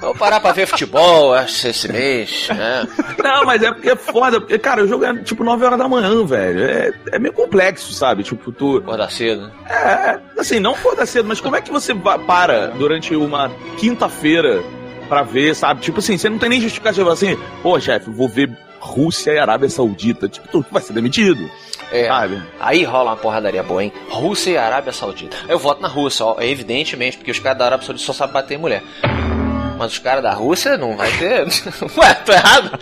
Vou 0.00 0.14
parar 0.14 0.38
pra 0.40 0.52
ver 0.52 0.66
futebol, 0.66 1.34
acho, 1.34 1.66
esse 1.68 1.90
mês, 1.90 2.48
né? 2.50 2.86
Não, 3.22 3.44
mas 3.44 3.62
é 3.62 3.72
porque 3.72 3.90
é 3.90 3.96
foda, 3.96 4.40
porque, 4.40 4.58
cara, 4.58 4.84
o 4.84 4.86
jogo 4.88 5.04
é 5.04 5.14
tipo 5.22 5.42
9 5.42 5.64
horas 5.64 5.78
da 5.78 5.88
manhã, 5.88 6.24
velho. 6.24 6.64
É, 6.64 6.92
é 7.12 7.18
meio 7.18 7.32
complexo, 7.34 7.92
sabe? 7.92 8.22
Tipo, 8.22 8.52
tu. 8.52 8.78
Acordar 8.78 9.10
cedo. 9.10 9.50
É, 9.68 10.18
assim, 10.38 10.60
não 10.60 10.72
acordar 10.72 11.06
cedo, 11.06 11.26
mas 11.28 11.40
como 11.40 11.56
é 11.56 11.60
que 11.60 11.70
você 11.72 11.94
para 11.94 12.68
durante 12.68 13.14
uma 13.16 13.50
quinta-feira 13.78 14.62
pra 15.04 15.22
ver, 15.22 15.54
sabe? 15.54 15.80
Tipo 15.80 15.98
assim, 16.00 16.16
você 16.18 16.28
não 16.28 16.38
tem 16.38 16.48
nem 16.48 16.60
justificativa 16.60 17.12
assim, 17.12 17.36
pô, 17.62 17.78
chefe, 17.80 18.10
vou 18.10 18.28
ver 18.28 18.50
Rússia 18.80 19.32
e 19.32 19.38
Arábia 19.38 19.68
Saudita. 19.70 20.28
Tipo, 20.28 20.46
tu 20.48 20.66
vai 20.70 20.82
ser 20.82 20.92
demitido, 20.92 21.48
É. 21.90 22.06
sabe? 22.06 22.42
Aí 22.60 22.84
rola 22.84 23.10
uma 23.12 23.16
porradaria 23.16 23.62
boa, 23.62 23.82
hein? 23.82 23.92
Rússia 24.10 24.50
e 24.50 24.56
Arábia 24.58 24.92
Saudita. 24.92 25.36
Eu 25.48 25.58
voto 25.58 25.80
na 25.80 25.88
Rússia, 25.88 26.26
ó, 26.26 26.36
evidentemente, 26.40 27.16
porque 27.16 27.30
os 27.30 27.38
caras 27.38 27.58
da 27.58 27.64
Arábia 27.66 27.86
Saudita 27.86 28.04
só 28.06 28.12
sabem 28.12 28.34
bater 28.34 28.54
em 28.54 28.58
mulher. 28.58 28.82
Mas 29.76 29.92
os 29.92 29.98
caras 29.98 30.22
da 30.22 30.32
Rússia 30.32 30.76
não 30.76 30.96
vai 30.96 31.10
ter. 31.12 31.46
Ué, 31.98 32.14
tô 32.24 32.32
errado? 32.32 32.78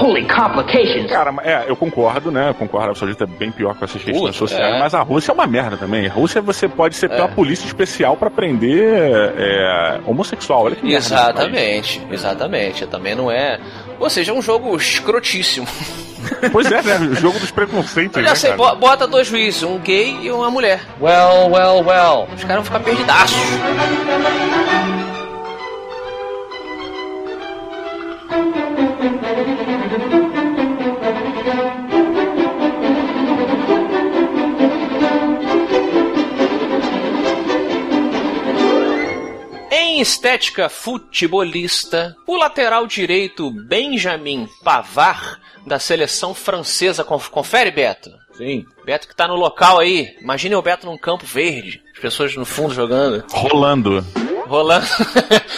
Holy 0.00 0.26
complications. 0.28 1.10
Cara, 1.10 1.34
é, 1.42 1.64
eu 1.68 1.74
concordo, 1.76 2.30
né? 2.30 2.50
Eu 2.50 2.54
concordo, 2.54 2.90
a 2.92 2.94
Saudita 2.94 3.24
é 3.24 3.26
bem 3.26 3.50
pior 3.50 3.74
com 3.74 3.84
essas 3.84 4.00
questões 4.02 4.20
Puta, 4.20 4.32
sociais, 4.38 4.76
é. 4.76 4.78
mas 4.78 4.94
a 4.94 5.00
Rússia 5.02 5.32
é 5.32 5.34
uma 5.34 5.46
merda 5.46 5.76
também. 5.76 6.06
A 6.06 6.12
Rússia 6.12 6.40
você 6.40 6.68
pode 6.68 6.94
ser 6.96 7.10
É. 7.10 7.16
uma 7.18 7.28
polícia 7.28 7.66
especial 7.66 8.16
pra 8.16 8.30
prender 8.30 9.32
é, 9.36 10.00
homossexual. 10.06 10.64
Olha 10.64 10.76
que 10.76 10.82
merda. 10.84 10.98
Exatamente, 10.98 12.00
exatamente. 12.10 12.86
Também 12.86 13.14
não 13.16 13.30
é. 13.30 13.58
Ou 13.98 14.08
seja, 14.08 14.30
é 14.32 14.34
um 14.34 14.42
jogo 14.42 14.76
escrotíssimo. 14.76 15.66
Pois 16.52 16.70
é, 16.70 16.80
né? 16.82 16.98
O 16.98 17.14
jogo 17.16 17.36
dos 17.40 17.50
preconceitos, 17.50 18.16
Eu 18.16 18.22
né, 18.22 18.28
já 18.28 18.34
sei, 18.36 18.50
cara? 18.52 18.56
bo- 18.74 18.76
bota 18.76 19.08
dois 19.08 19.26
juízes, 19.26 19.64
um 19.64 19.76
gay 19.78 20.18
e 20.22 20.30
uma 20.30 20.48
mulher. 20.52 20.80
Well, 21.00 21.50
well, 21.50 21.84
well. 21.84 22.28
Os 22.32 22.42
caras 22.44 22.56
vão 22.58 22.64
ficar 22.64 22.78
perdidaços. 22.80 23.36
Estética 40.02 40.68
futebolista, 40.68 42.16
o 42.26 42.36
lateral 42.36 42.86
direito 42.86 43.50
Benjamin 43.50 44.48
Pavard, 44.62 45.38
da 45.66 45.78
seleção 45.78 46.34
francesa, 46.34 47.04
conf- 47.04 47.28
confere, 47.28 47.70
Beto? 47.70 48.10
Sim. 48.34 48.66
Beto 48.84 49.06
que 49.06 49.14
tá 49.14 49.28
no 49.28 49.36
local 49.36 49.78
aí. 49.78 50.16
Imagine 50.20 50.56
o 50.56 50.62
Beto 50.62 50.86
num 50.86 50.98
campo 50.98 51.24
verde, 51.24 51.82
as 51.94 52.00
pessoas 52.00 52.34
no 52.36 52.44
fundo 52.44 52.74
jogando. 52.74 53.24
Rolando. 53.30 54.04
Rolando. 54.46 54.86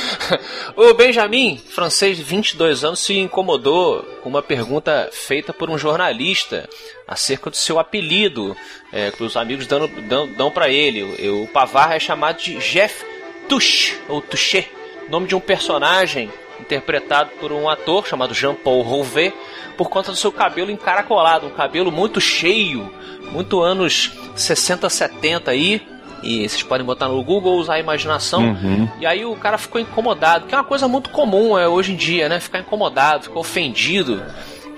o 0.77 0.93
Benjamin, 0.95 1.57
francês 1.57 2.17
de 2.17 2.23
22 2.23 2.85
anos, 2.85 3.01
se 3.01 3.19
incomodou 3.19 4.03
com 4.23 4.29
uma 4.29 4.43
pergunta 4.43 5.09
feita 5.13 5.53
por 5.53 5.71
um 5.71 5.79
jornalista 5.79 6.69
acerca 7.09 7.49
do 7.51 7.57
seu 7.57 7.79
apelido, 7.79 8.57
é, 8.93 9.11
que 9.11 9.23
os 9.23 9.37
amigos 9.37 9.67
dão, 9.67 9.89
dão, 10.09 10.33
dão 10.35 10.51
para 10.51 10.69
ele. 10.69 11.03
O, 11.29 11.45
o 11.45 11.49
Pavard 11.49 11.95
é 11.95 11.99
chamado 11.99 12.39
de 12.43 12.59
Jeff 12.59 13.14
Touche, 13.49 13.97
ou 14.09 14.21
Touché, 14.21 14.69
nome 15.09 15.27
de 15.27 15.35
um 15.35 15.41
personagem 15.41 16.31
interpretado 16.61 17.31
por 17.41 17.53
um 17.53 17.69
ator 17.69 18.07
chamado 18.07 18.35
Jean-Paul 18.35 18.83
Rouvet, 18.83 19.35
por 19.77 19.89
conta 19.89 20.11
do 20.11 20.17
seu 20.17 20.33
cabelo 20.33 20.71
encaracolado, 20.71 21.47
um 21.47 21.51
cabelo 21.51 21.91
muito 21.91 22.21
cheio, 22.21 22.91
muito 23.33 23.61
anos 23.61 24.13
60, 24.37 24.89
70 24.89 25.51
aí. 25.51 25.83
E 26.23 26.49
vocês 26.49 26.63
podem 26.63 26.87
botar 26.87 27.09
no 27.09 27.23
Google, 27.23 27.57
usar 27.57 27.75
a 27.75 27.79
imaginação. 27.79 28.45
Uhum. 28.45 28.89
E 28.99 29.05
aí 29.05 29.27
o 29.27 29.37
cara 29.37 29.59
ficou 29.59 29.79
incomodado, 29.79 30.47
que 30.47 30.55
é 30.55 30.59
uma 30.59 30.65
coisa 30.65 30.89
muito 30.89 31.11
comum 31.11 31.59
é, 31.59 31.69
hoje 31.69 31.93
em 31.93 31.97
dia, 31.97 32.31
né? 32.31 32.41
Ficar 32.41 32.61
incomodado, 32.61 33.25
ficou 33.25 33.41
ofendido. 33.41 34.23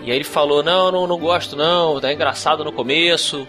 E 0.03 0.11
aí 0.11 0.17
ele 0.17 0.25
falou: 0.25 0.61
Não, 0.65 0.91
não, 0.91 1.07
não 1.07 1.19
gosto, 1.19 1.55
não, 1.55 2.01
tá 2.01 2.13
engraçado 2.13 2.65
no 2.65 2.73
começo. 2.73 3.47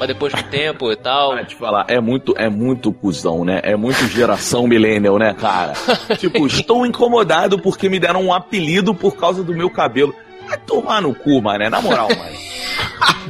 Mas 0.00 0.08
depois 0.08 0.32
do 0.32 0.42
tempo 0.44 0.90
e 0.90 0.96
tal. 0.96 1.34
Vai 1.34 1.44
te 1.44 1.54
falar, 1.54 1.84
é 1.86 2.00
muito, 2.00 2.34
é 2.38 2.48
muito 2.48 2.90
cuzão, 2.90 3.44
né? 3.44 3.60
É 3.62 3.76
muito 3.76 4.06
geração 4.08 4.66
millennial, 4.66 5.18
né, 5.18 5.34
cara? 5.34 5.74
tipo, 6.16 6.46
estou 6.46 6.86
incomodado 6.86 7.58
porque 7.58 7.86
me 7.86 8.00
deram 8.00 8.24
um 8.24 8.32
apelido 8.32 8.94
por 8.94 9.14
causa 9.14 9.44
do 9.44 9.54
meu 9.54 9.68
cabelo. 9.68 10.14
Vai 10.50 10.58
tomar 10.66 11.00
no 11.00 11.14
cu, 11.14 11.40
mané, 11.40 11.70
na 11.70 11.80
moral, 11.80 12.08
mano. 12.08 12.36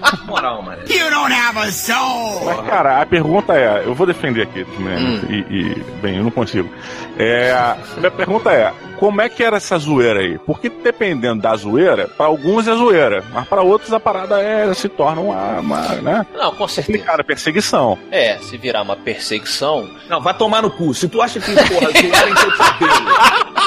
Na 0.00 0.24
moral, 0.24 0.62
mano. 0.62 0.80
You 0.88 1.10
don't 1.10 1.30
have 1.30 1.58
a 1.58 1.70
soul! 1.70 2.46
Mas, 2.46 2.66
cara, 2.66 3.02
a 3.02 3.04
pergunta 3.04 3.52
é: 3.52 3.82
eu 3.84 3.94
vou 3.94 4.06
defender 4.06 4.44
aqui, 4.44 4.64
né? 4.78 4.96
Hum. 4.96 5.20
E, 5.28 5.36
e, 5.54 5.84
bem, 6.00 6.16
eu 6.16 6.24
não 6.24 6.30
consigo. 6.30 6.70
É, 7.18 7.52
a 7.52 7.76
minha 7.98 8.10
pergunta 8.10 8.50
é: 8.50 8.72
como 8.98 9.20
é 9.20 9.28
que 9.28 9.42
era 9.42 9.58
essa 9.58 9.76
zoeira 9.76 10.20
aí? 10.20 10.38
Porque 10.38 10.70
dependendo 10.70 11.42
da 11.42 11.54
zoeira, 11.54 12.08
pra 12.08 12.24
alguns 12.24 12.66
é 12.66 12.74
zoeira, 12.74 13.22
mas 13.34 13.46
pra 13.46 13.60
outros 13.60 13.92
a 13.92 14.00
parada 14.00 14.40
é, 14.40 14.72
se 14.72 14.88
torna 14.88 15.20
uma, 15.20 15.60
uma 15.60 15.88
né? 15.96 16.26
Não, 16.34 16.54
com 16.54 16.66
certeza. 16.66 17.04
Cara, 17.04 17.22
perseguição. 17.22 17.98
É, 18.10 18.38
se 18.38 18.56
virar 18.56 18.80
uma 18.80 18.96
perseguição. 18.96 19.90
Não, 20.08 20.22
vai 20.22 20.32
tomar 20.32 20.62
no 20.62 20.70
cu. 20.70 20.94
Se 20.94 21.06
tu 21.06 21.20
acha 21.20 21.38
que, 21.38 21.52
porra, 21.52 21.90
zoarem 21.90 22.34
teu 22.34 22.56
cabelo 22.56 23.59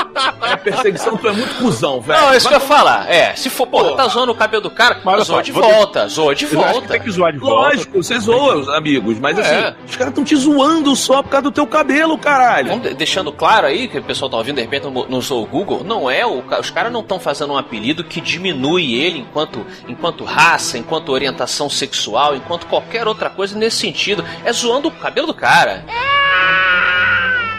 é 0.46 0.56
perseguição, 0.56 1.18
tu 1.18 1.28
é 1.28 1.32
muito 1.32 1.56
cuzão, 1.56 2.02
velho. 2.02 2.20
Não, 2.22 2.34
é 2.34 2.38
isso 2.38 2.48
que 2.48 2.54
eu 2.54 2.60
ia 2.60 2.66
falar. 2.66 3.10
É, 3.10 3.36
se 3.36 3.50
for, 3.50 3.68
porra, 3.68 3.96
tá 3.96 4.08
zoando 4.08 4.32
o 4.32 4.36
cabelo 4.36 4.64
do 4.64 4.70
cara, 4.72 5.00
Mas 5.04 5.26
zoa 5.28 5.42
de 5.44 5.52
volta, 5.52 6.08
zoa 6.08 6.36
de 6.36 6.46
Eu 6.46 6.52
volta. 6.52 6.88
tem 6.88 7.02
que 7.02 7.12
zoar 7.12 7.32
de 7.34 7.40
volta. 7.40 7.56
Lógico, 7.70 8.04
você 8.04 8.20
zoa 8.20 8.56
os 8.58 8.70
amigos, 8.70 9.20
mas 9.20 9.38
É. 9.38 9.42
assim, 9.42 9.76
os 9.88 9.96
caras 9.96 10.12
estão 10.12 10.24
te 10.24 10.36
zoando 10.36 10.96
só 10.96 11.22
por 11.24 11.30
causa 11.30 11.44
do 11.44 11.52
teu 11.52 11.66
cabelo, 11.68 12.18
caralho. 12.18 12.70
Vamos 12.70 12.84
de- 12.90 12.94
deixando 12.94 13.32
claro 13.32 13.68
aí, 13.68 13.88
que 13.88 13.98
o 14.00 14.04
pessoal 14.04 14.30
tá 14.30 14.38
ouvindo, 14.38 14.56
de 14.56 14.62
repente 14.62 14.88
não, 14.88 15.18
usou 15.18 15.44
o 15.44 15.46
Google, 15.46 15.84
não 15.84 16.10
é, 16.10 16.26
o, 16.26 16.44
os 16.60 16.70
caras 16.70 16.92
não 16.92 17.02
estão 17.02 17.20
fazendo 17.20 17.54
um 17.54 17.58
apelido 17.58 18.04
que 18.04 18.20
diminui 18.22 18.94
ele 18.96 19.20
enquanto, 19.20 19.66
enquanto 19.88 20.24
raça, 20.24 20.78
enquanto 20.78 21.10
orientação 21.12 21.70
sexual, 21.70 22.36
enquanto 22.36 22.66
qualquer 22.68 23.08
outra 23.08 23.30
coisa 23.30 23.58
nesse 23.58 23.78
sentido. 23.78 24.24
É 24.44 24.52
zoando 24.54 24.88
o 24.88 24.92
cabelo 24.92 25.28
do 25.28 25.34
cara. 25.34 25.84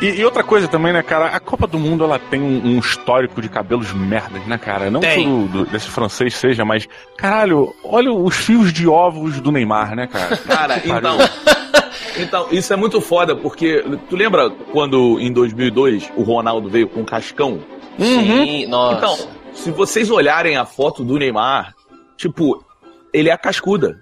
E, 0.02 0.06
e 0.20 0.24
outra 0.24 0.42
coisa 0.42 0.68
também, 0.68 0.92
né, 0.92 1.02
cara? 1.02 1.26
A 1.26 1.40
Copa 1.40 1.66
do 1.66 1.78
Mundo 1.78 2.04
ela 2.04 2.18
tem 2.18 2.40
um, 2.40 2.74
um 2.76 2.78
histórico 2.78 3.40
de 3.40 3.48
cabelos 3.48 3.92
merdas, 3.92 4.44
né, 4.46 4.58
cara? 4.58 4.90
Não 4.90 5.00
Tem. 5.00 5.24
que 5.24 5.30
o 5.30 5.48
do- 5.48 5.66
desse 5.66 5.88
francês 5.88 6.34
seja, 6.34 6.64
mas, 6.64 6.86
caralho, 7.16 7.74
olha 7.82 8.12
os 8.12 8.36
fios 8.36 8.72
de 8.72 8.86
ovos 8.86 9.40
do 9.40 9.50
Neymar, 9.50 9.94
né, 9.94 10.06
cara? 10.06 10.36
Cara, 10.46 10.82
então. 10.84 11.16
Então, 12.16 12.46
isso 12.52 12.72
é 12.72 12.76
muito 12.76 13.00
foda, 13.00 13.34
porque 13.34 13.84
tu 14.08 14.14
lembra 14.14 14.48
quando 14.70 15.18
em 15.18 15.32
2002 15.32 16.12
o 16.14 16.22
Ronaldo 16.22 16.68
veio 16.70 16.86
com 16.88 17.00
o 17.00 17.04
cascão? 17.04 17.58
Sim, 17.98 18.66
nossa. 18.66 18.96
Então, 18.98 19.28
se 19.52 19.70
vocês 19.72 20.08
olharem 20.10 20.56
a 20.56 20.64
foto 20.64 21.02
do 21.02 21.18
Neymar, 21.18 21.74
tipo, 22.16 22.64
ele 23.12 23.28
é 23.30 23.32
a 23.32 23.38
cascuda. 23.38 24.00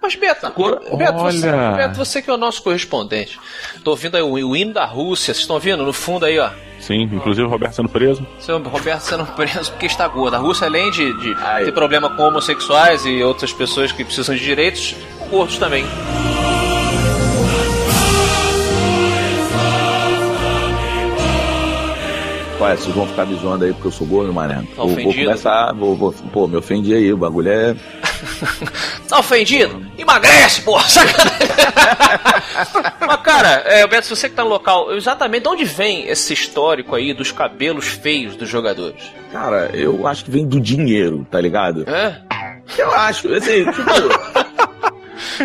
Mas 0.00 0.14
Beto, 0.14 0.42
Sacou? 0.42 0.96
Beto, 0.96 1.18
você, 1.18 1.48
Olha. 1.48 1.72
Beto, 1.76 1.96
você 1.96 2.22
que 2.22 2.30
é 2.30 2.32
o 2.32 2.36
nosso 2.36 2.62
correspondente. 2.62 3.38
Tô 3.82 3.90
ouvindo 3.90 4.16
aí 4.16 4.22
o, 4.22 4.32
o 4.32 4.56
hino 4.56 4.72
da 4.72 4.84
Rússia, 4.84 5.26
vocês 5.34 5.38
estão 5.38 5.56
ouvindo? 5.56 5.84
No 5.84 5.92
fundo 5.92 6.24
aí, 6.24 6.38
ó. 6.38 6.50
Sim, 6.78 7.02
inclusive 7.02 7.44
o 7.46 7.50
Roberto 7.50 7.74
sendo 7.74 7.88
preso. 7.88 8.24
Seu 8.38 8.62
Roberto 8.62 9.00
sendo 9.02 9.26
preso 9.26 9.72
porque 9.72 9.86
está 9.86 10.06
gordo. 10.06 10.34
A 10.34 10.38
Rússia, 10.38 10.66
além 10.68 10.90
de, 10.92 11.12
de 11.14 11.34
ter 11.64 11.72
problema 11.72 12.08
com 12.10 12.22
homossexuais 12.22 13.04
e 13.04 13.22
outras 13.22 13.52
pessoas 13.52 13.90
que 13.90 14.04
precisam 14.04 14.36
de 14.36 14.42
direitos, 14.44 14.94
gordos 15.30 15.58
também. 15.58 15.84
Olha, 22.60 22.76
vocês 22.76 22.94
vão 22.94 23.06
ficar 23.06 23.24
me 23.24 23.36
zoando 23.36 23.64
aí 23.64 23.72
porque 23.72 23.86
eu 23.86 23.92
sou 23.92 24.06
gordo, 24.06 24.32
mané. 24.32 24.56
Tá 24.74 24.82
vou, 24.82 24.88
vou 24.88 25.14
começar, 25.14 25.72
vou, 25.74 25.94
vou- 25.94 26.12
pô, 26.32 26.48
me 26.48 26.56
ofendi 26.56 26.92
aí, 26.92 27.12
o 27.12 27.16
bagulho 27.16 27.48
é. 27.50 27.76
Tá 29.08 29.18
ofendido? 29.18 29.84
Emagrece, 29.96 30.62
porra! 30.62 30.86
Mas, 33.00 33.20
cara, 33.22 33.62
é, 33.66 33.86
Beto, 33.86 34.06
se 34.06 34.16
você 34.16 34.28
que 34.28 34.34
tá 34.34 34.44
no 34.44 34.50
local, 34.50 34.94
exatamente 34.94 35.42
de 35.42 35.48
onde 35.48 35.64
vem 35.64 36.06
esse 36.08 36.32
histórico 36.32 36.94
aí 36.94 37.12
dos 37.12 37.32
cabelos 37.32 37.86
feios 37.86 38.36
dos 38.36 38.48
jogadores? 38.48 39.02
Cara, 39.32 39.70
eu 39.74 40.06
acho 40.06 40.24
que 40.24 40.30
vem 40.30 40.46
do 40.46 40.60
dinheiro, 40.60 41.26
tá 41.30 41.40
ligado? 41.40 41.84
Hã? 41.88 42.16
Eu 42.76 42.92
acho, 42.92 43.32
assim, 43.32 43.64
tipo. 43.64 43.82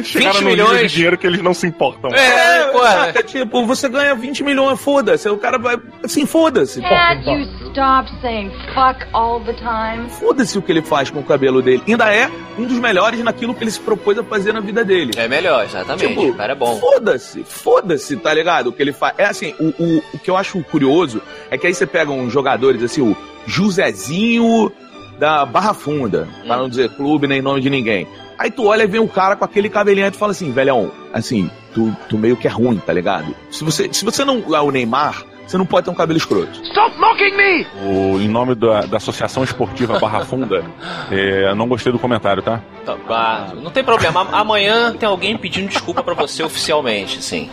Chegaram 0.03 0.39
20 0.39 0.43
no 0.43 0.49
nível 0.49 0.67
milhões. 0.67 0.91
de 0.91 0.95
dinheiro 0.95 1.17
que 1.17 1.27
eles 1.27 1.41
não 1.41 1.53
se 1.53 1.67
importam. 1.67 2.11
É, 2.11 2.67
porra. 2.71 3.05
saca, 3.05 3.23
tipo, 3.23 3.65
você 3.65 3.89
ganha 3.89 4.15
20 4.15 4.43
milhões, 4.43 4.79
foda-se. 4.79 5.27
O 5.29 5.37
cara 5.37 5.57
vai. 5.57 5.77
Assim, 6.03 6.25
foda-se. 6.25 6.81
Can't 6.81 7.29
you 7.29 7.47
stop 7.71 8.09
saying 8.21 8.51
fuck 8.73 9.05
all 9.13 9.39
the 9.41 9.53
time? 9.53 10.09
Foda-se 10.09 10.57
o 10.57 10.61
que 10.61 10.71
ele 10.71 10.81
faz 10.81 11.09
com 11.09 11.19
o 11.19 11.23
cabelo 11.23 11.61
dele. 11.61 11.81
Ainda 11.87 12.13
é 12.13 12.29
um 12.57 12.65
dos 12.65 12.77
melhores 12.79 13.19
naquilo 13.23 13.53
que 13.53 13.63
ele 13.63 13.71
se 13.71 13.79
propôs 13.79 14.17
a 14.17 14.23
fazer 14.23 14.53
na 14.53 14.59
vida 14.59 14.83
dele. 14.85 15.11
É 15.17 15.27
melhor, 15.27 15.65
exatamente. 15.65 16.07
Tipo, 16.07 16.27
o 16.29 16.35
cara 16.35 16.53
é 16.53 16.55
bom. 16.55 16.79
Foda-se, 16.79 17.43
foda-se, 17.43 18.15
tá 18.17 18.33
ligado? 18.33 18.67
O 18.67 18.73
que 18.73 18.81
ele 18.81 18.93
faz. 18.93 19.15
É 19.17 19.25
assim, 19.25 19.53
o, 19.59 19.69
o, 19.81 20.03
o 20.13 20.19
que 20.19 20.29
eu 20.29 20.37
acho 20.37 20.61
curioso 20.63 21.21
é 21.49 21.57
que 21.57 21.65
aí 21.67 21.73
você 21.73 21.85
pega 21.85 22.11
uns 22.11 22.31
jogadores, 22.31 22.83
assim, 22.83 23.01
o 23.01 23.15
Josézinho 23.45 24.71
da 25.19 25.45
Barra 25.45 25.73
Funda, 25.73 26.27
pra 26.45 26.55
Hum. 26.55 26.59
não 26.61 26.69
dizer 26.69 26.89
clube 26.89 27.27
nem 27.27 27.41
nome 27.41 27.61
de 27.61 27.69
ninguém. 27.69 28.07
Aí 28.37 28.49
tu 28.51 28.65
olha 28.65 28.83
e 28.83 28.87
vê 28.87 28.99
um 28.99 29.07
cara 29.07 29.35
com 29.35 29.45
aquele 29.45 29.69
cabelinho 29.69 30.07
e 30.07 30.11
tu 30.11 30.17
fala 30.17 30.31
assim, 30.31 30.51
velhão, 30.51 30.91
assim, 31.13 31.49
tu, 31.73 31.95
tu 32.09 32.17
meio 32.17 32.35
que 32.35 32.47
é 32.47 32.51
ruim, 32.51 32.77
tá 32.77 32.91
ligado? 32.91 33.33
Se 33.51 33.63
você, 33.63 33.89
se 33.93 34.03
você 34.03 34.25
não 34.25 34.43
é 34.55 34.59
o 34.59 34.71
Neymar, 34.71 35.23
você 35.45 35.57
não 35.57 35.65
pode 35.65 35.85
ter 35.85 35.91
um 35.91 35.95
cabelo 35.95 36.17
escroto. 36.17 36.59
Stop 36.63 36.97
mocking 36.99 37.35
me! 37.37 37.67
O, 37.85 38.19
em 38.19 38.27
nome 38.27 38.55
da, 38.55 38.81
da 38.81 38.97
Associação 38.97 39.43
Esportiva 39.43 39.99
Barra 39.99 40.25
Funda, 40.25 40.63
é, 41.11 41.49
eu 41.51 41.55
não 41.55 41.67
gostei 41.67 41.91
do 41.91 41.99
comentário, 41.99 42.41
tá? 42.41 42.61
Tá, 42.85 42.95
bah, 43.07 43.53
não 43.61 43.69
tem 43.69 43.83
problema. 43.83 44.27
Amanhã 44.31 44.93
tem 44.93 45.07
alguém 45.07 45.37
pedindo 45.37 45.67
desculpa 45.69 46.01
pra 46.03 46.13
você 46.15 46.41
oficialmente, 46.43 47.21
sim. 47.21 47.49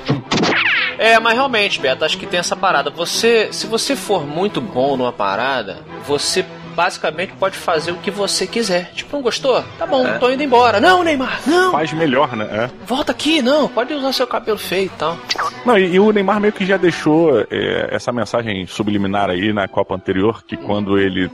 É, 0.98 1.18
mas 1.18 1.34
realmente, 1.34 1.80
Beto, 1.80 2.04
acho 2.04 2.18
que 2.18 2.26
tem 2.26 2.40
essa 2.40 2.54
parada. 2.56 2.90
Você, 2.90 3.48
se 3.52 3.66
você 3.66 3.96
for 3.96 4.26
muito 4.26 4.60
bom 4.60 4.96
numa 4.96 5.12
parada, 5.12 5.78
você 6.06 6.44
basicamente 6.80 7.34
pode 7.38 7.58
fazer 7.58 7.92
o 7.92 7.96
que 7.96 8.10
você 8.10 8.46
quiser. 8.46 8.90
Tipo, 8.94 9.16
não 9.16 9.22
gostou? 9.22 9.62
Tá 9.78 9.86
bom, 9.86 10.02
tô 10.18 10.30
indo 10.30 10.42
embora. 10.42 10.80
Não, 10.80 11.04
Neymar, 11.04 11.42
não. 11.46 11.72
Faz 11.72 11.92
melhor, 11.92 12.34
né? 12.34 12.48
É. 12.50 12.70
Volta 12.86 13.12
aqui, 13.12 13.42
não. 13.42 13.68
Pode 13.68 13.92
usar 13.92 14.14
seu 14.14 14.26
cabelo 14.26 14.56
feio 14.56 14.86
e 14.86 14.88
tal. 14.88 15.18
Não, 15.66 15.76
e, 15.76 15.94
e 15.94 16.00
o 16.00 16.10
Neymar 16.10 16.40
meio 16.40 16.54
que 16.54 16.64
já 16.64 16.78
deixou 16.78 17.38
é, 17.50 17.88
essa 17.90 18.10
mensagem 18.12 18.66
subliminar 18.66 19.28
aí 19.28 19.52
na 19.52 19.68
Copa 19.68 19.94
anterior, 19.94 20.42
que 20.42 20.56
quando 20.56 20.98
ele 20.98 21.30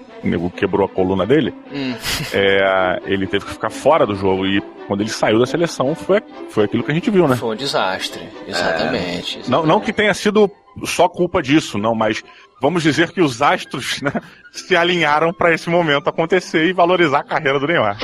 quebrou 0.56 0.84
a 0.84 0.88
coluna 0.88 1.24
dele, 1.24 1.54
Hum. 1.72 1.94
é, 2.32 3.00
ele 3.04 3.28
teve 3.28 3.44
que 3.44 3.52
ficar 3.52 3.70
fora 3.70 4.04
do 4.04 4.16
jogo. 4.16 4.44
E 4.46 4.60
quando 4.88 5.02
ele 5.02 5.10
saiu 5.10 5.38
da 5.38 5.46
seleção, 5.46 5.94
foi, 5.94 6.20
foi 6.50 6.64
aquilo 6.64 6.82
que 6.82 6.90
a 6.90 6.94
gente 6.94 7.08
viu, 7.08 7.28
né? 7.28 7.36
Foi 7.36 7.50
um 7.50 7.56
desastre. 7.56 8.28
Exatamente. 8.48 9.48
Não, 9.48 9.64
não 9.64 9.78
que 9.78 9.92
tenha 9.92 10.12
sido 10.12 10.50
só 10.84 11.08
culpa 11.08 11.42
disso, 11.42 11.78
não, 11.78 11.94
mas 11.94 12.22
vamos 12.60 12.82
dizer 12.82 13.12
que 13.12 13.20
os 13.20 13.40
astros 13.42 14.00
né, 14.02 14.12
se 14.52 14.76
alinharam 14.76 15.32
para 15.32 15.52
esse 15.52 15.68
momento 15.68 16.08
acontecer 16.08 16.66
e 16.66 16.72
valorizar 16.72 17.20
a 17.20 17.24
carreira 17.24 17.58
do 17.58 17.66
Neymar. 17.66 17.98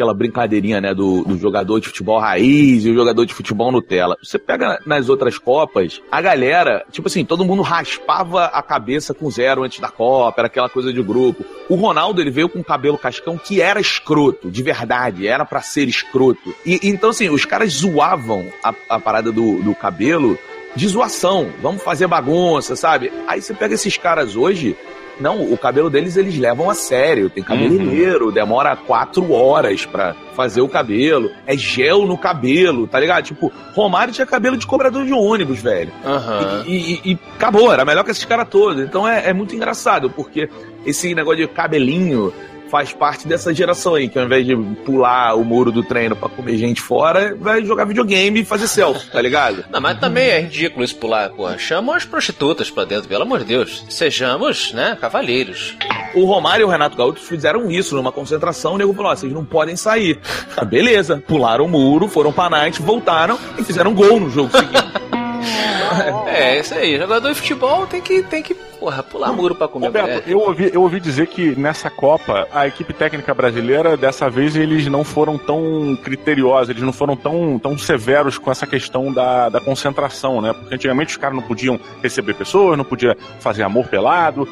aquela 0.00 0.14
brincadeirinha, 0.14 0.80
né, 0.80 0.94
do, 0.94 1.22
do 1.24 1.36
jogador 1.36 1.78
de 1.78 1.88
futebol 1.88 2.18
raiz 2.18 2.84
e 2.86 2.90
o 2.90 2.94
jogador 2.94 3.26
de 3.26 3.34
futebol 3.34 3.70
Nutella. 3.70 4.16
Você 4.22 4.38
pega 4.38 4.80
nas 4.86 5.10
outras 5.10 5.36
Copas, 5.36 6.00
a 6.10 6.22
galera, 6.22 6.84
tipo 6.90 7.08
assim, 7.08 7.24
todo 7.24 7.44
mundo 7.44 7.60
raspava 7.60 8.46
a 8.46 8.62
cabeça 8.62 9.12
com 9.12 9.30
zero 9.30 9.62
antes 9.62 9.78
da 9.78 9.90
Copa, 9.90 10.40
era 10.40 10.46
aquela 10.46 10.70
coisa 10.70 10.90
de 10.90 11.02
grupo. 11.02 11.44
O 11.68 11.74
Ronaldo, 11.74 12.20
ele 12.20 12.30
veio 12.30 12.48
com 12.48 12.60
um 12.60 12.62
cabelo 12.62 12.96
cascão 12.96 13.36
que 13.36 13.60
era 13.60 13.78
escroto, 13.78 14.50
de 14.50 14.62
verdade, 14.62 15.26
era 15.26 15.44
pra 15.44 15.60
ser 15.60 15.86
escroto. 15.86 16.54
E 16.64 16.80
então, 16.82 17.10
assim, 17.10 17.28
os 17.28 17.44
caras 17.44 17.72
zoavam 17.72 18.46
a, 18.64 18.72
a 18.88 18.98
parada 18.98 19.30
do, 19.30 19.62
do 19.62 19.74
cabelo 19.74 20.38
de 20.76 20.86
zoação, 20.88 21.48
vamos 21.62 21.82
fazer 21.82 22.06
bagunça, 22.06 22.76
sabe? 22.76 23.12
Aí 23.26 23.40
você 23.42 23.52
pega 23.54 23.74
esses 23.74 23.96
caras 23.96 24.36
hoje, 24.36 24.76
não, 25.20 25.42
o 25.52 25.58
cabelo 25.58 25.90
deles 25.90 26.16
eles 26.16 26.38
levam 26.38 26.70
a 26.70 26.74
sério. 26.74 27.28
Tem 27.28 27.42
cabeleireiro, 27.44 28.32
demora 28.32 28.74
quatro 28.74 29.32
horas 29.32 29.84
pra 29.84 30.14
fazer 30.34 30.62
o 30.62 30.68
cabelo. 30.68 31.30
É 31.46 31.54
gel 31.56 32.06
no 32.06 32.16
cabelo, 32.16 32.86
tá 32.86 32.98
ligado? 32.98 33.24
Tipo, 33.24 33.52
Romário 33.74 34.14
tinha 34.14 34.26
cabelo 34.26 34.56
de 34.56 34.66
cobrador 34.66 35.04
de 35.04 35.12
ônibus, 35.12 35.58
velho. 35.60 35.92
Aham. 36.06 36.64
E, 36.66 36.74
e- 36.94 37.00
e 37.12 37.18
acabou, 37.36 37.70
era 37.70 37.84
melhor 37.84 38.02
que 38.02 38.10
esses 38.12 38.24
caras 38.24 38.48
todos. 38.48 38.82
Então 38.82 39.06
é, 39.06 39.28
é 39.28 39.32
muito 39.34 39.54
engraçado, 39.54 40.08
porque 40.08 40.48
esse 40.86 41.14
negócio 41.14 41.46
de 41.46 41.48
cabelinho 41.48 42.32
faz 42.70 42.92
parte 42.92 43.26
dessa 43.26 43.52
geração 43.52 43.94
aí, 43.94 44.08
que 44.08 44.18
ao 44.18 44.24
invés 44.24 44.46
de 44.46 44.56
pular 44.84 45.34
o 45.34 45.44
muro 45.44 45.72
do 45.72 45.82
treino 45.82 46.14
pra 46.14 46.28
comer 46.28 46.56
gente 46.56 46.80
fora, 46.80 47.36
vai 47.38 47.64
jogar 47.64 47.84
videogame 47.84 48.40
e 48.40 48.44
fazer 48.44 48.68
selfie, 48.68 49.10
tá 49.10 49.20
ligado? 49.20 49.64
Não, 49.70 49.80
mas 49.80 49.98
também 49.98 50.28
é 50.28 50.40
ridículo 50.40 50.84
isso 50.84 50.96
pular, 50.96 51.30
porra. 51.30 51.58
Chamam 51.58 51.94
as 51.94 52.04
prostitutas 52.04 52.70
pra 52.70 52.84
dentro, 52.84 53.08
pelo 53.08 53.22
amor 53.22 53.40
de 53.40 53.46
Deus. 53.46 53.84
Sejamos, 53.88 54.72
né, 54.72 54.96
cavalheiros. 55.00 55.76
O 56.14 56.24
Romário 56.24 56.64
e 56.64 56.66
o 56.66 56.68
Renato 56.68 56.96
Gaúcho 56.96 57.22
fizeram 57.22 57.70
isso 57.70 57.94
numa 57.94 58.12
concentração. 58.12 58.74
O 58.74 58.78
nego 58.78 58.94
falou: 58.94 59.10
ó, 59.10 59.16
vocês 59.16 59.32
não 59.32 59.44
podem 59.44 59.76
sair. 59.76 60.18
Ah, 60.56 60.64
beleza. 60.64 61.22
Pularam 61.26 61.64
o 61.64 61.68
muro, 61.68 62.08
foram 62.08 62.32
pra 62.32 62.50
night, 62.50 62.80
voltaram 62.82 63.38
e 63.58 63.64
fizeram 63.64 63.94
gol 63.94 64.20
no 64.20 64.30
jogo 64.30 64.50
seguinte. 64.50 65.00
É, 66.26 66.60
isso 66.60 66.74
aí. 66.74 66.98
Jogador 66.98 67.28
de 67.32 67.34
futebol 67.34 67.86
tem 67.86 68.00
que, 68.00 68.22
tem 68.22 68.42
que 68.42 68.54
porra, 68.54 69.02
pular 69.02 69.32
muro 69.32 69.54
pra 69.54 69.68
comer 69.68 69.86
Roberto, 69.86 70.28
eu 70.28 70.38
ouvi, 70.40 70.70
eu 70.72 70.82
ouvi 70.82 71.00
dizer 71.00 71.26
que 71.26 71.54
nessa 71.58 71.90
Copa, 71.90 72.48
a 72.52 72.66
equipe 72.66 72.92
técnica 72.94 73.34
brasileira, 73.34 73.96
dessa 73.96 74.30
vez, 74.30 74.56
eles 74.56 74.86
não 74.86 75.04
foram 75.04 75.36
tão 75.36 75.98
criteriosos, 76.02 76.70
eles 76.70 76.82
não 76.82 76.92
foram 76.92 77.14
tão, 77.16 77.58
tão 77.58 77.76
severos 77.76 78.38
com 78.38 78.50
essa 78.50 78.66
questão 78.66 79.12
da, 79.12 79.48
da 79.48 79.60
concentração, 79.60 80.40
né? 80.40 80.52
Porque 80.52 80.74
antigamente 80.74 81.10
os 81.12 81.16
caras 81.16 81.36
não 81.36 81.42
podiam 81.42 81.78
receber 82.02 82.34
pessoas, 82.34 82.76
não 82.78 82.84
podia 82.84 83.16
fazer 83.40 83.62
amor 83.62 83.86
pelado, 83.88 84.48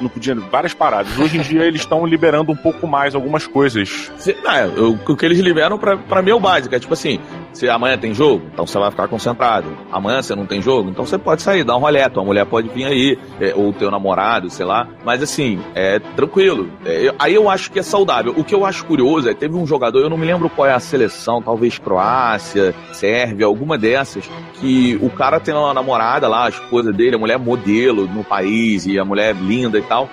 não 0.00 0.08
podia 0.08 0.34
várias 0.34 0.74
paradas. 0.74 1.16
Hoje 1.18 1.38
em 1.38 1.42
dia 1.42 1.62
eles 1.64 1.82
estão 1.82 2.04
liberando 2.06 2.50
um 2.50 2.56
pouco 2.56 2.86
mais 2.86 3.14
algumas 3.14 3.46
coisas. 3.46 4.10
Se- 4.16 4.36
não, 4.42 4.50
é, 4.52 4.66
o, 4.66 4.98
o 5.08 5.16
que 5.16 5.24
eles 5.26 5.38
liberam 5.38 5.78
pra, 5.78 5.96
pra 5.96 6.22
mim 6.22 6.30
é 6.30 6.34
o 6.34 6.40
básico. 6.40 6.74
É 6.74 6.80
tipo 6.80 6.94
assim, 6.94 7.20
se 7.52 7.68
amanhã 7.68 7.98
tem 7.98 8.14
jogo, 8.14 8.44
então 8.52 8.66
você 8.66 8.78
vai 8.78 8.90
ficar 8.90 9.08
concentrado. 9.08 9.68
Amanhã 9.90 10.22
você 10.22 10.34
não 10.34 10.46
tem 10.46 10.60
jogo, 10.62 10.88
então 10.90 11.04
você 11.04 11.18
pode 11.18 11.42
sair, 11.42 11.64
dar 11.64 11.76
um 11.76 11.80
rolê, 11.80 12.08
tua 12.08 12.24
mulher 12.24 12.46
pode 12.46 12.68
vir 12.68 12.84
aí, 12.86 13.18
é, 13.40 13.52
ou 13.54 13.72
teu 13.72 13.90
namorado, 13.90 14.48
sei 14.50 14.64
lá. 14.64 14.88
Mas 15.04 15.22
assim, 15.22 15.60
é 15.74 15.98
tranquilo. 15.98 16.70
É, 16.84 17.08
eu- 17.08 17.14
aí 17.18 17.34
eu 17.34 17.48
acho 17.50 17.70
que 17.70 17.78
é 17.78 17.82
saudável. 17.82 18.34
O 18.36 18.44
que 18.44 18.54
eu 18.54 18.64
acho 18.64 18.84
curioso 18.84 19.28
é, 19.28 19.34
teve 19.34 19.56
um 19.56 19.66
jogador, 19.66 20.00
eu 20.00 20.10
não 20.10 20.16
me 20.16 20.26
lembro 20.26 20.48
qual 20.48 20.66
é 20.68 20.72
a 20.72 20.80
seleção, 20.80 21.42
talvez 21.42 21.78
Croácia, 21.78 22.74
Sérvia, 22.92 23.46
alguma 23.46 23.76
dessas, 23.76 24.28
que 24.60 24.98
o 25.02 25.10
cara 25.10 25.40
tem 25.40 25.54
uma 25.54 25.74
namorada 25.74 26.28
lá, 26.28 26.46
a 26.46 26.48
esposa 26.50 26.92
dele, 26.92 27.16
a 27.16 27.18
mulher 27.18 27.38
modelo 27.38 28.06
no 28.06 28.22
país, 28.24 28.86
e 28.86 28.98
a 28.98 29.04
mulher 29.04 29.34
linda 29.34 29.78
e 29.78 29.82
tal. 29.82 30.08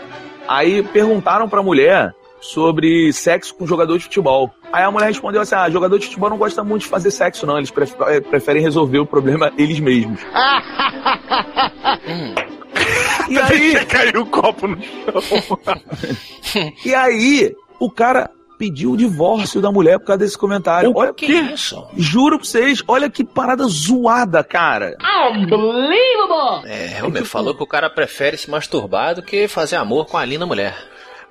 Aí 0.48 0.82
perguntaram 0.82 1.48
pra 1.50 1.62
mulher 1.62 2.14
sobre 2.42 3.12
sexo 3.14 3.54
com 3.56 3.66
jogador 3.68 3.98
de 3.98 4.04
futebol. 4.06 4.52
Aí 4.72 4.84
a 4.84 4.92
mulher 4.92 5.08
respondeu 5.08 5.42
assim: 5.42 5.56
ah, 5.56 5.70
jogador 5.70 5.98
de 6.00 6.06
futebol 6.06 6.30
não 6.30 6.38
gosta 6.38 6.64
muito 6.64 6.84
de 6.84 6.88
fazer 6.88 7.12
sexo, 7.12 7.46
não. 7.46 7.58
Eles 7.58 7.72
pref- 7.72 7.96
eh, 8.08 8.22
preferem 8.22 8.62
resolver 8.62 9.00
o 9.00 9.06
problema 9.06 9.52
eles 9.58 9.80
mesmos. 9.80 10.22
e 13.30 13.38
aí, 13.40 13.86
caiu 13.86 14.22
o 14.22 14.26
copo 14.26 14.68
no 14.68 14.78
chão. 14.82 15.60
e 16.86 16.94
aí, 16.96 17.54
o 17.80 17.90
cara 17.90 18.30
pediu 18.58 18.92
o 18.94 18.98
divórcio 18.98 19.62
da 19.62 19.72
mulher 19.72 20.00
por 20.00 20.08
causa 20.08 20.20
desse 20.20 20.38
comentário. 20.38 20.92
olha 20.96 21.14
que 21.14 21.28
isso? 21.32 21.86
Juro 21.96 22.38
pra 22.38 22.46
vocês, 22.48 22.82
olha 22.88 23.08
que 23.10 23.24
parada 23.24 23.64
zoada, 23.66 24.44
cara. 24.44 24.96
Unbelievable! 25.32 26.66
É, 26.66 26.88
realmente, 26.88 27.26
falou 27.28 27.54
que 27.54 27.62
o 27.64 27.68
cara 27.68 27.88
prefere 27.90 28.36
se 28.38 28.50
masturbar 28.50 29.14
do 29.16 29.22
que 29.22 29.48
fazer 29.48 29.76
amor 29.76 30.08
com 30.08 30.18
a 30.18 30.26
linda 30.26 30.46
mulher. 30.46 30.76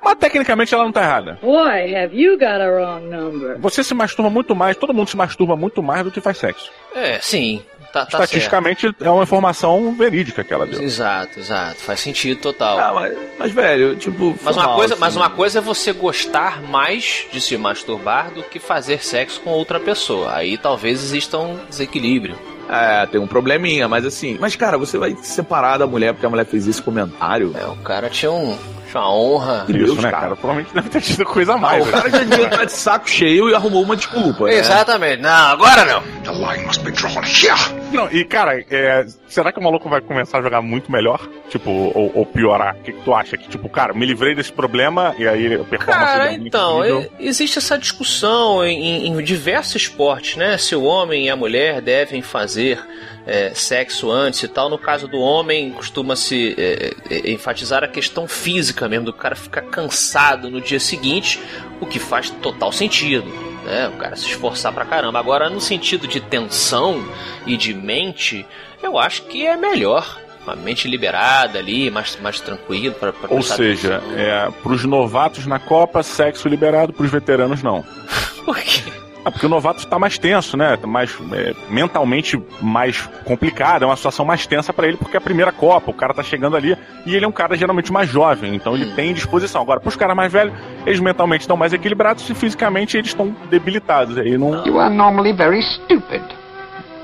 Mas 0.02 0.14
tecnicamente 0.18 0.72
ela 0.72 0.84
não 0.84 0.92
tá 0.92 1.02
errada. 1.02 1.38
Boy, 1.42 1.94
have 1.96 2.16
you 2.16 2.38
got 2.38 2.60
a 2.60 2.70
wrong 2.70 3.06
number. 3.06 3.58
Você 3.58 3.82
se 3.82 3.94
masturba 3.94 4.30
muito 4.30 4.54
mais, 4.54 4.76
todo 4.76 4.94
mundo 4.94 5.08
se 5.10 5.16
masturba 5.16 5.56
muito 5.56 5.82
mais 5.82 6.04
do 6.04 6.10
que 6.10 6.20
faz 6.20 6.38
sexo. 6.38 6.70
É, 6.94 7.18
sim. 7.20 7.62
Tá, 7.92 8.04
tá 8.04 8.18
Estatisticamente 8.18 8.94
é 9.00 9.10
uma 9.10 9.22
informação 9.22 9.94
verídica 9.94 10.44
que 10.44 10.52
ela 10.52 10.66
certo. 10.66 10.78
deu. 10.78 10.86
Exato, 10.86 11.40
exato. 11.40 11.76
Faz 11.76 12.00
sentido 12.00 12.40
total. 12.40 12.78
Ah, 12.78 12.92
mas, 12.92 13.18
mas, 13.38 13.52
velho, 13.52 13.96
tipo. 13.96 14.36
Mas 14.42 14.56
uma, 14.56 14.66
mal, 14.66 14.76
coisa, 14.76 14.94
assim. 14.94 15.00
mas 15.00 15.16
uma 15.16 15.30
coisa 15.30 15.58
é 15.58 15.62
você 15.62 15.92
gostar 15.92 16.60
mais 16.62 17.26
de 17.32 17.40
se 17.40 17.56
masturbar 17.56 18.30
do 18.32 18.42
que 18.42 18.58
fazer 18.58 19.02
sexo 19.02 19.40
com 19.40 19.50
outra 19.50 19.80
pessoa. 19.80 20.34
Aí 20.34 20.58
talvez 20.58 21.02
exista 21.02 21.38
um 21.38 21.58
desequilíbrio. 21.68 22.36
É, 22.68 23.06
tem 23.06 23.20
um 23.20 23.26
probleminha, 23.26 23.88
mas 23.88 24.04
assim. 24.04 24.36
Mas, 24.40 24.56
cara, 24.56 24.76
você 24.76 24.98
vai 24.98 25.12
se 25.12 25.28
separar 25.28 25.78
da 25.78 25.86
mulher 25.86 26.12
porque 26.12 26.26
a 26.26 26.30
mulher 26.30 26.44
fez 26.44 26.66
esse 26.66 26.82
comentário? 26.82 27.54
É, 27.58 27.64
o 27.66 27.76
cara 27.76 28.10
tinha, 28.10 28.30
um, 28.30 28.58
tinha 28.90 29.02
uma 29.02 29.14
honra. 29.14 29.64
Que 29.66 29.72
Isso, 29.72 29.84
Deus, 29.86 29.96
né, 29.98 30.10
cara. 30.10 30.22
cara? 30.22 30.36
Provavelmente 30.36 30.74
deve 30.74 30.88
ter 30.88 31.00
tido 31.00 31.24
coisa 31.24 31.52
a 31.52 31.56
Ah, 31.56 31.58
mais. 31.58 31.86
o 31.86 31.90
cara 31.90 32.10
já 32.10 32.18
devia 32.18 32.44
estar 32.46 32.64
de 32.64 32.72
saco 32.72 33.08
cheio 33.10 33.48
e 33.50 33.54
arrumou 33.54 33.82
uma 33.82 33.96
desculpa. 33.96 34.44
né? 34.46 34.54
Exatamente. 34.54 35.22
Não, 35.22 35.30
agora 35.30 35.84
não. 35.84 36.02
The 36.22 36.32
line 36.32 36.66
must 36.66 36.82
be 36.82 36.92
drawn 36.92 37.12
here. 37.24 37.76
Não, 37.92 38.10
e 38.10 38.24
cara, 38.24 38.58
é, 38.70 39.06
será 39.28 39.52
que 39.52 39.58
o 39.58 39.62
maluco 39.62 39.88
vai 39.88 40.00
começar 40.00 40.38
a 40.38 40.42
jogar 40.42 40.60
muito 40.62 40.90
melhor? 40.90 41.20
Tipo, 41.48 41.70
ou, 41.70 42.10
ou 42.14 42.26
piorar? 42.26 42.76
O 42.76 42.82
que, 42.82 42.92
que 42.92 43.00
tu 43.02 43.14
acha? 43.14 43.36
Que, 43.36 43.48
tipo, 43.48 43.68
cara, 43.68 43.94
me 43.94 44.04
livrei 44.04 44.34
desse 44.34 44.52
problema 44.52 45.14
e 45.18 45.26
aí 45.26 45.54
a 45.54 45.58
performance 45.64 45.86
Cara, 46.06 46.32
é 46.32 46.34
então, 46.34 46.78
incrível. 46.80 47.12
existe 47.20 47.58
essa 47.58 47.78
discussão 47.78 48.64
em, 48.64 49.06
em 49.06 49.22
diversos 49.22 49.76
esportes, 49.82 50.36
né? 50.36 50.58
Se 50.58 50.74
o 50.74 50.82
homem 50.82 51.26
e 51.26 51.30
a 51.30 51.36
mulher 51.36 51.80
devem 51.80 52.22
fazer 52.22 52.78
é, 53.26 53.52
sexo 53.54 54.10
antes 54.10 54.42
e 54.42 54.48
tal. 54.48 54.70
No 54.70 54.78
caso 54.78 55.08
do 55.08 55.18
homem, 55.18 55.72
costuma-se 55.72 56.54
é, 56.56 56.94
é, 57.10 57.30
enfatizar 57.30 57.82
a 57.82 57.88
questão 57.88 58.28
física 58.28 58.88
mesmo, 58.88 59.06
do 59.06 59.12
cara 59.12 59.34
ficar 59.34 59.62
cansado 59.62 60.48
no 60.48 60.60
dia 60.60 60.78
seguinte, 60.78 61.40
o 61.80 61.86
que 61.86 61.98
faz 61.98 62.30
total 62.30 62.70
sentido. 62.70 63.26
Né? 63.64 63.88
O 63.88 63.98
cara 63.98 64.14
se 64.14 64.26
esforçar 64.26 64.72
pra 64.72 64.84
caramba. 64.84 65.18
Agora, 65.18 65.50
no 65.50 65.60
sentido 65.60 66.06
de 66.06 66.20
tensão 66.20 67.04
e 67.44 67.56
de 67.56 67.74
mente, 67.74 68.46
eu 68.80 68.96
acho 68.96 69.22
que 69.24 69.44
é 69.44 69.56
melhor. 69.56 70.20
Uma 70.44 70.54
mente 70.54 70.86
liberada 70.86 71.58
ali, 71.58 71.90
mais, 71.90 72.16
mais 72.22 72.40
tranquilo. 72.40 72.94
Pra, 72.94 73.12
pra 73.12 73.34
Ou 73.34 73.42
seja, 73.42 74.00
é, 74.14 74.48
pros 74.62 74.84
novatos 74.84 75.44
na 75.44 75.58
Copa, 75.58 76.04
sexo 76.04 76.48
liberado, 76.48 76.92
pros 76.92 77.10
veteranos 77.10 77.64
não. 77.64 77.84
Ah, 79.26 79.30
porque 79.32 79.44
o 79.44 79.48
novato 79.48 79.84
tá 79.88 79.98
mais 79.98 80.16
tenso, 80.16 80.56
né? 80.56 80.76
Tá 80.76 80.86
mais 80.86 81.12
é, 81.32 81.52
mentalmente 81.68 82.40
mais 82.60 83.08
complicado, 83.24 83.82
é 83.82 83.86
uma 83.86 83.96
situação 83.96 84.24
mais 84.24 84.46
tensa 84.46 84.72
pra 84.72 84.86
ele 84.86 84.96
porque 84.96 85.16
é 85.16 85.18
a 85.18 85.20
primeira 85.20 85.50
Copa, 85.50 85.90
o 85.90 85.94
cara 85.94 86.14
tá 86.14 86.22
chegando 86.22 86.56
ali 86.56 86.76
e 87.04 87.12
ele 87.16 87.24
é 87.24 87.28
um 87.28 87.32
cara 87.32 87.56
geralmente 87.56 87.92
mais 87.92 88.08
jovem, 88.08 88.54
então 88.54 88.76
ele 88.76 88.84
Hum. 88.84 88.94
tem 88.94 89.12
disposição. 89.12 89.60
Agora, 89.62 89.80
pros 89.80 89.96
caras 89.96 90.14
mais 90.14 90.32
velhos, 90.32 90.54
eles 90.86 91.00
mentalmente 91.00 91.40
estão 91.40 91.56
mais 91.56 91.72
equilibrados 91.72 92.30
e 92.30 92.34
fisicamente 92.36 92.96
eles 92.96 93.08
estão 93.08 93.34
debilitados. 93.50 94.16
Aí 94.16 94.38
não. 94.38 94.64
You 94.64 94.78
are 94.78 94.94
normally 94.94 95.32
very 95.32 95.60
stupid. 95.60 96.22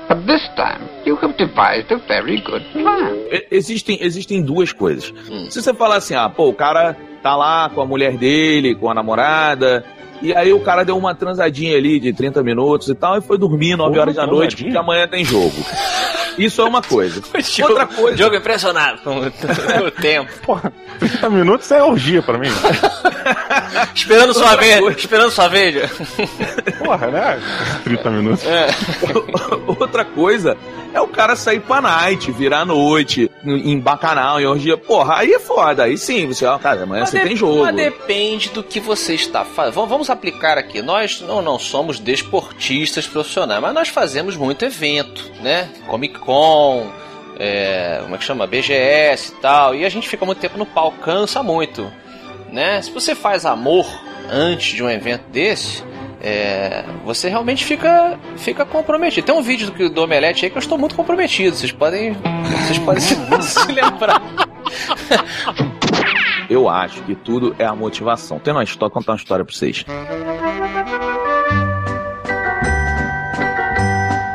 But 0.07 0.25
this 0.25 0.47
time, 0.55 0.87
you 1.05 1.17
have 1.21 1.33
devised 1.37 1.91
a 1.91 1.97
very 2.07 2.39
good 2.41 2.63
plan. 2.71 3.15
Existem, 3.51 3.97
existem 4.01 4.41
duas 4.41 4.71
coisas. 4.71 5.13
Hum. 5.29 5.47
Se 5.49 5.61
você 5.61 5.73
falar 5.73 5.97
assim, 5.97 6.15
ah, 6.15 6.29
pô, 6.29 6.47
o 6.47 6.53
cara 6.53 6.95
tá 7.21 7.35
lá 7.35 7.69
com 7.69 7.81
a 7.81 7.85
mulher 7.85 8.17
dele, 8.17 8.75
com 8.75 8.89
a 8.89 8.93
namorada, 8.93 9.83
e 10.23 10.33
aí 10.35 10.51
o 10.53 10.59
cara 10.61 10.83
deu 10.83 10.97
uma 10.97 11.13
transadinha 11.13 11.77
ali 11.77 11.99
de 11.99 12.11
30 12.13 12.41
minutos 12.41 12.87
e 12.89 12.95
tal, 12.95 13.17
e 13.17 13.21
foi 13.21 13.37
dormir 13.37 13.75
9 13.75 13.93
Pô, 13.93 13.99
horas 14.01 14.15
da 14.15 14.25
noite, 14.25 14.55
porque 14.63 14.77
amanhã 14.77 15.07
tem 15.07 15.23
jogo. 15.23 15.53
Isso 16.37 16.61
é 16.61 16.63
uma 16.65 16.81
coisa. 16.81 17.21
Diogo- 17.53 17.73
Outra 17.73 17.85
coisa. 17.87 18.17
Diogo 18.17 18.35
impressionado 18.35 18.99
com 19.03 19.19
o, 19.19 19.91
tempo. 20.01 20.31
Porra, 20.43 20.73
30 20.99 21.29
minutos 21.29 21.69
é 21.71 21.83
orgia 21.83 22.21
pra 22.23 22.37
mim. 22.39 22.49
Esperando 23.93 24.33
sua 24.33 24.51
Outra 24.51 24.57
vez. 24.65 24.79
coisa. 24.79 24.97
Esperando 24.99 25.31
sua 25.31 25.47
vez. 25.47 25.91
Porra, 26.79 27.07
né? 27.07 27.39
30 27.83 28.09
minutos. 28.09 28.43
Outra 29.79 30.03
coisa 30.05 30.57
é 30.93 31.01
o 31.01 31.07
cara 31.07 31.35
sair 31.35 31.59
pra 31.59 31.81
night, 31.81 32.31
virar 32.31 32.65
noite, 32.65 33.29
em 33.43 33.79
bacanal, 33.79 34.39
em 34.39 34.45
orgia. 34.45 34.77
Porra, 34.77 35.17
aí 35.17 35.33
é 35.33 35.39
foda. 35.39 35.83
Aí 35.83 35.97
sim, 35.97 36.27
você, 36.27 36.45
ó, 36.45 36.57
cara, 36.59 36.83
amanhã 36.83 37.05
você 37.05 37.19
de- 37.19 37.25
tem 37.27 37.35
jogo. 37.35 37.61
mas 37.63 37.75
depende 37.75 38.49
do 38.49 38.61
que 38.63 38.79
você 38.79 39.15
está 39.15 39.43
fazendo. 39.43 39.73
Vamos, 39.73 39.89
vamos 39.89 40.09
aplicar 40.09 40.57
aqui. 40.57 40.81
Nós 40.81 41.21
não, 41.21 41.41
não 41.41 41.57
somos 41.57 41.99
desportistas 41.99 43.07
profissionais, 43.07 43.61
mas 43.61 43.73
nós 43.73 43.87
fazemos 43.89 44.35
muito 44.35 44.63
evento, 44.65 45.31
né? 45.41 45.69
Comic 45.87 46.19
Con, 46.19 46.87
é, 47.39 47.99
como 48.03 48.15
é 48.15 48.17
que 48.17 48.23
chama? 48.23 48.45
BGS 48.47 49.31
e 49.31 49.35
tal. 49.41 49.75
E 49.75 49.85
a 49.85 49.89
gente 49.89 50.07
fica 50.07 50.25
muito 50.25 50.39
tempo 50.39 50.57
no 50.57 50.65
palco, 50.65 50.99
cansa 50.99 51.41
muito, 51.41 51.91
né? 52.51 52.81
Se 52.81 52.91
você 52.91 53.15
faz 53.15 53.45
amor 53.45 53.85
antes 54.31 54.75
de 54.75 54.83
um 54.83 54.89
evento 54.89 55.23
desse. 55.29 55.83
É, 56.23 56.85
você 57.03 57.27
realmente 57.27 57.65
fica, 57.65 58.17
fica 58.37 58.65
comprometido. 58.65 59.27
Tem 59.27 59.35
um 59.35 59.41
vídeo 59.41 59.69
do, 59.69 59.89
do 59.89 60.03
Omelete 60.03 60.45
aí 60.45 60.49
que 60.49 60.57
eu 60.57 60.61
estou 60.61 60.77
muito 60.77 60.95
comprometido. 60.95 61.55
Vocês 61.55 61.71
podem, 61.73 62.13
vocês 62.63 62.79
podem 62.79 63.01
se, 63.01 63.15
se 63.43 63.71
lembrar. 63.71 64.21
Eu 66.49 66.69
acho 66.69 67.01
que 67.03 67.13
tudo 67.13 67.53
é 67.59 67.65
a 67.65 67.75
motivação. 67.75 68.39
Tem 68.39 68.53
uma 68.53 68.63
história, 68.63 68.93
contar 68.93 69.11
uma 69.11 69.17
história 69.17 69.43
pra 69.43 69.53
vocês. 69.53 69.85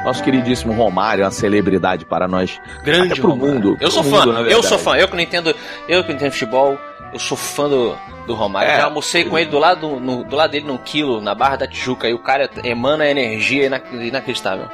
Nosso 0.04 0.22
queridíssimo 0.22 0.72
Romário 0.72 1.22
é 1.22 1.24
uma 1.24 1.30
celebridade 1.30 2.04
para 2.04 2.28
nós. 2.28 2.60
Grande 2.82 3.12
até 3.12 3.20
pro 3.20 3.30
Romário. 3.30 3.54
mundo. 3.54 3.76
Eu 3.80 3.90
sou 3.90 4.02
fã, 4.02 4.20
mundo, 4.20 4.32
na 4.32 4.40
eu 4.40 4.62
sou 4.62 4.78
fã. 4.78 4.96
Eu 4.96 5.08
que 5.08 5.14
não 5.14 5.22
entendo, 5.22 5.54
eu 5.86 6.02
que 6.02 6.08
não 6.08 6.16
entendo 6.16 6.32
futebol, 6.32 6.78
eu 7.12 7.18
sou 7.18 7.36
fã 7.36 7.68
do, 7.68 7.96
do 8.26 8.34
Romário. 8.34 8.70
É. 8.70 8.76
Já 8.76 8.84
almocei 8.84 9.24
com 9.24 9.38
ele 9.38 9.50
do 9.50 9.58
lado, 9.58 10.00
no- 10.00 10.24
do 10.24 10.36
lado 10.36 10.50
dele 10.50 10.66
num 10.66 10.76
quilo, 10.76 11.20
na 11.20 11.34
Barra 11.34 11.56
da 11.56 11.66
Tijuca, 11.66 12.08
e 12.08 12.14
o 12.14 12.18
cara 12.18 12.48
emana 12.64 13.06
energia 13.08 13.66
ina- 13.66 13.80
inacreditável. 13.92 14.66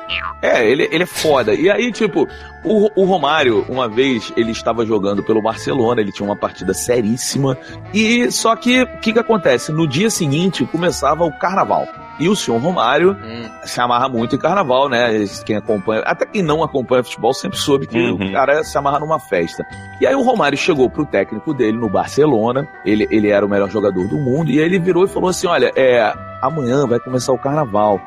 É, 0.43 0.65
ele, 0.69 0.89
ele 0.91 1.05
é 1.05 1.07
foda. 1.07 1.55
E 1.55 1.71
aí, 1.71 1.91
tipo, 1.93 2.27
o, 2.65 2.91
o 3.01 3.05
Romário, 3.05 3.65
uma 3.69 3.89
vez, 3.89 4.33
ele 4.37 4.51
estava 4.53 4.85
jogando 4.85 5.23
pelo 5.23 5.41
Barcelona, 5.43 6.01
ele 6.01 6.13
tinha 6.13 6.27
uma 6.29 6.37
partida 6.37 6.75
seríssima. 6.75 7.57
E 7.93 8.31
só 8.31 8.55
que, 8.57 8.83
o 8.83 8.99
que 9.01 9.13
que 9.13 9.19
acontece? 9.19 9.73
No 9.73 9.87
dia 9.87 10.11
seguinte, 10.11 10.65
começava 10.67 11.25
o 11.25 11.33
carnaval. 11.39 11.87
E 12.19 12.29
o 12.29 12.37
senhor 12.37 12.61
Romário 12.61 13.13
Hum. 13.13 13.49
se 13.65 13.81
amarra 13.81 14.09
muito 14.09 14.37
em 14.37 14.39
carnaval, 14.39 14.89
né? 14.89 15.25
Quem 15.45 15.57
acompanha, 15.57 16.03
até 16.03 16.25
quem 16.25 16.43
não 16.43 16.63
acompanha 16.63 17.03
futebol 17.03 17.35
sempre 17.35 17.59
soube 17.59 17.87
que 17.87 17.99
Uhum. 17.99 18.29
o 18.29 18.33
cara 18.33 18.63
se 18.63 18.77
amarra 18.79 19.01
numa 19.01 19.19
festa. 19.19 19.65
E 20.01 20.07
aí 20.07 20.15
o 20.15 20.23
Romário 20.23 20.57
chegou 20.57 20.89
pro 20.89 21.05
técnico 21.05 21.53
dele 21.53 21.77
no 21.79 21.89
Barcelona, 21.89 22.69
ele, 22.85 23.07
ele 23.11 23.31
era 23.31 23.45
o 23.45 23.49
melhor 23.49 23.69
jogador 23.71 24.07
do 24.09 24.17
mundo, 24.19 24.51
e 24.51 24.59
aí 24.61 24.65
ele 24.65 24.79
virou 24.79 25.05
e 25.05 25.09
falou 25.09 25.29
assim: 25.31 25.47
Olha, 25.47 25.73
é, 25.75 26.13
amanhã 26.41 26.87
vai 26.87 27.01
começar 27.01 27.33
o 27.33 27.39
carnaval. 27.39 28.01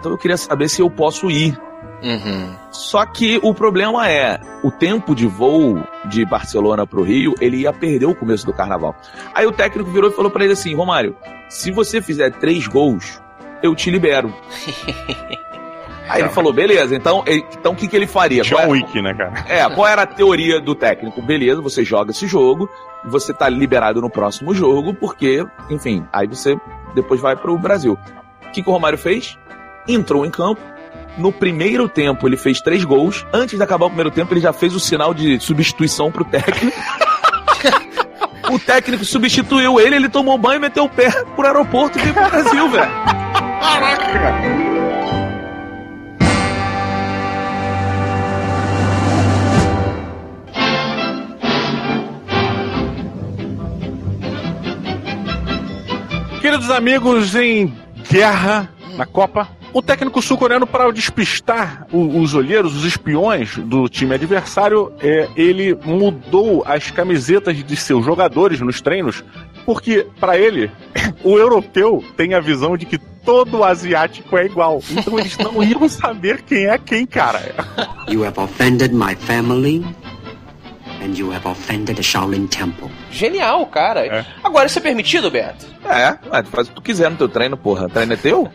Então 0.00 0.12
eu 0.12 0.18
queria 0.18 0.36
saber 0.36 0.68
se 0.68 0.80
eu 0.80 0.90
posso 0.90 1.30
ir 1.30 1.58
Uhum. 2.02 2.52
Só 2.72 3.06
que 3.06 3.38
o 3.44 3.54
problema 3.54 4.10
é, 4.10 4.40
o 4.64 4.72
tempo 4.72 5.14
de 5.14 5.24
voo 5.24 5.80
de 6.06 6.24
Barcelona 6.24 6.84
pro 6.84 7.02
Rio, 7.04 7.32
ele 7.40 7.58
ia 7.58 7.72
perder 7.72 8.06
o 8.06 8.14
começo 8.14 8.44
do 8.44 8.52
carnaval. 8.52 8.96
Aí 9.32 9.46
o 9.46 9.52
técnico 9.52 9.88
virou 9.88 10.10
e 10.10 10.12
falou 10.12 10.28
para 10.28 10.42
ele 10.42 10.52
assim: 10.54 10.74
Romário, 10.74 11.14
se 11.48 11.70
você 11.70 12.02
fizer 12.02 12.32
três 12.32 12.66
gols, 12.66 13.21
eu 13.62 13.74
te 13.74 13.90
libero. 13.90 14.32
Aí 16.08 16.20
ele 16.20 16.28
falou, 16.28 16.52
beleza, 16.52 16.94
então 16.94 17.24
então 17.26 17.72
o 17.72 17.76
que, 17.76 17.88
que 17.88 17.96
ele 17.96 18.06
faria? 18.06 18.42
John 18.42 18.58
é- 18.58 18.66
Wick, 18.66 19.00
né, 19.00 19.14
cara? 19.14 19.32
É, 19.48 19.66
qual 19.70 19.88
era 19.88 20.02
a 20.02 20.06
teoria 20.06 20.60
do 20.60 20.74
técnico? 20.74 21.22
Beleza, 21.22 21.62
você 21.62 21.84
joga 21.84 22.10
esse 22.10 22.26
jogo, 22.26 22.68
você 23.04 23.32
tá 23.32 23.48
liberado 23.48 24.00
no 24.00 24.10
próximo 24.10 24.52
jogo, 24.52 24.92
porque, 24.92 25.44
enfim, 25.70 26.06
aí 26.12 26.26
você 26.26 26.56
depois 26.94 27.20
vai 27.20 27.34
pro 27.34 27.56
Brasil. 27.56 27.98
O 28.46 28.50
que, 28.50 28.62
que 28.62 28.68
o 28.68 28.72
Romário 28.72 28.98
fez? 28.98 29.38
Entrou 29.88 30.26
em 30.26 30.30
campo. 30.30 30.60
No 31.16 31.32
primeiro 31.32 31.88
tempo 31.88 32.28
ele 32.28 32.36
fez 32.36 32.60
três 32.60 32.84
gols. 32.84 33.24
Antes 33.32 33.56
de 33.56 33.62
acabar 33.62 33.86
o 33.86 33.90
primeiro 33.90 34.10
tempo, 34.10 34.32
ele 34.34 34.40
já 34.40 34.52
fez 34.52 34.74
o 34.74 34.80
sinal 34.80 35.14
de 35.14 35.38
substituição 35.40 36.10
pro 36.10 36.24
técnico. 36.24 36.76
o 38.50 38.58
técnico 38.58 39.04
substituiu 39.04 39.80
ele, 39.80 39.96
ele 39.96 40.08
tomou 40.08 40.36
banho, 40.36 40.60
meteu 40.60 40.84
o 40.84 40.88
pé 40.88 41.10
pro 41.36 41.46
aeroporto 41.46 41.98
e 41.98 42.02
veio 42.02 42.14
pro 42.14 42.30
Brasil, 42.30 42.68
velho. 42.68 43.31
Caraca, 43.62 44.06
cara. 44.12 44.42
Queridos 56.40 56.70
amigos, 56.70 57.36
em 57.36 57.72
guerra 58.10 58.68
na 58.96 59.06
Copa, 59.06 59.48
o 59.72 59.80
técnico 59.80 60.20
sul-coreano, 60.20 60.66
para 60.66 60.90
despistar 60.90 61.86
os 61.92 62.34
olheiros, 62.34 62.76
os 62.76 62.84
espiões 62.84 63.56
do 63.58 63.88
time 63.88 64.14
adversário, 64.14 64.92
é, 65.00 65.28
ele 65.36 65.78
mudou 65.84 66.64
as 66.66 66.90
camisetas 66.90 67.56
de 67.62 67.76
seus 67.76 68.04
jogadores 68.04 68.60
nos 68.60 68.80
treinos, 68.80 69.24
porque, 69.64 70.06
para 70.18 70.36
ele, 70.36 70.68
o 71.22 71.38
europeu 71.38 72.04
tem 72.16 72.34
a 72.34 72.40
visão 72.40 72.76
de 72.76 72.86
que 72.86 72.98
todo 73.24 73.64
asiático 73.64 74.36
é 74.36 74.46
igual. 74.46 74.80
Então 74.90 75.18
eles 75.18 75.36
não 75.38 75.62
iam 75.64 75.88
saber 75.88 76.42
quem 76.42 76.66
é 76.66 76.78
quem, 76.78 77.06
cara. 77.06 77.40
You 78.08 78.24
have 78.24 78.38
offended 78.38 78.92
my 78.92 79.14
family, 79.14 79.84
and 81.02 81.16
you 81.16 81.32
have 81.32 81.46
offended 81.46 81.96
the 81.96 82.02
Shaolin 82.02 82.46
Temple. 82.46 82.90
Genial, 83.10 83.66
cara. 83.66 84.26
Agora, 84.42 84.66
isso 84.66 84.78
é 84.78 84.82
permitido, 84.82 85.30
Beto? 85.30 85.66
É, 85.84 86.12
tu 86.42 86.50
faz 86.50 86.68
o 86.68 86.70
que 86.70 86.74
tu 86.76 86.82
quiser 86.82 87.10
no 87.10 87.16
teu 87.16 87.28
treino, 87.28 87.56
porra. 87.56 87.86
O 87.86 87.90
treino 87.90 88.12
é 88.12 88.16
teu? 88.16 88.50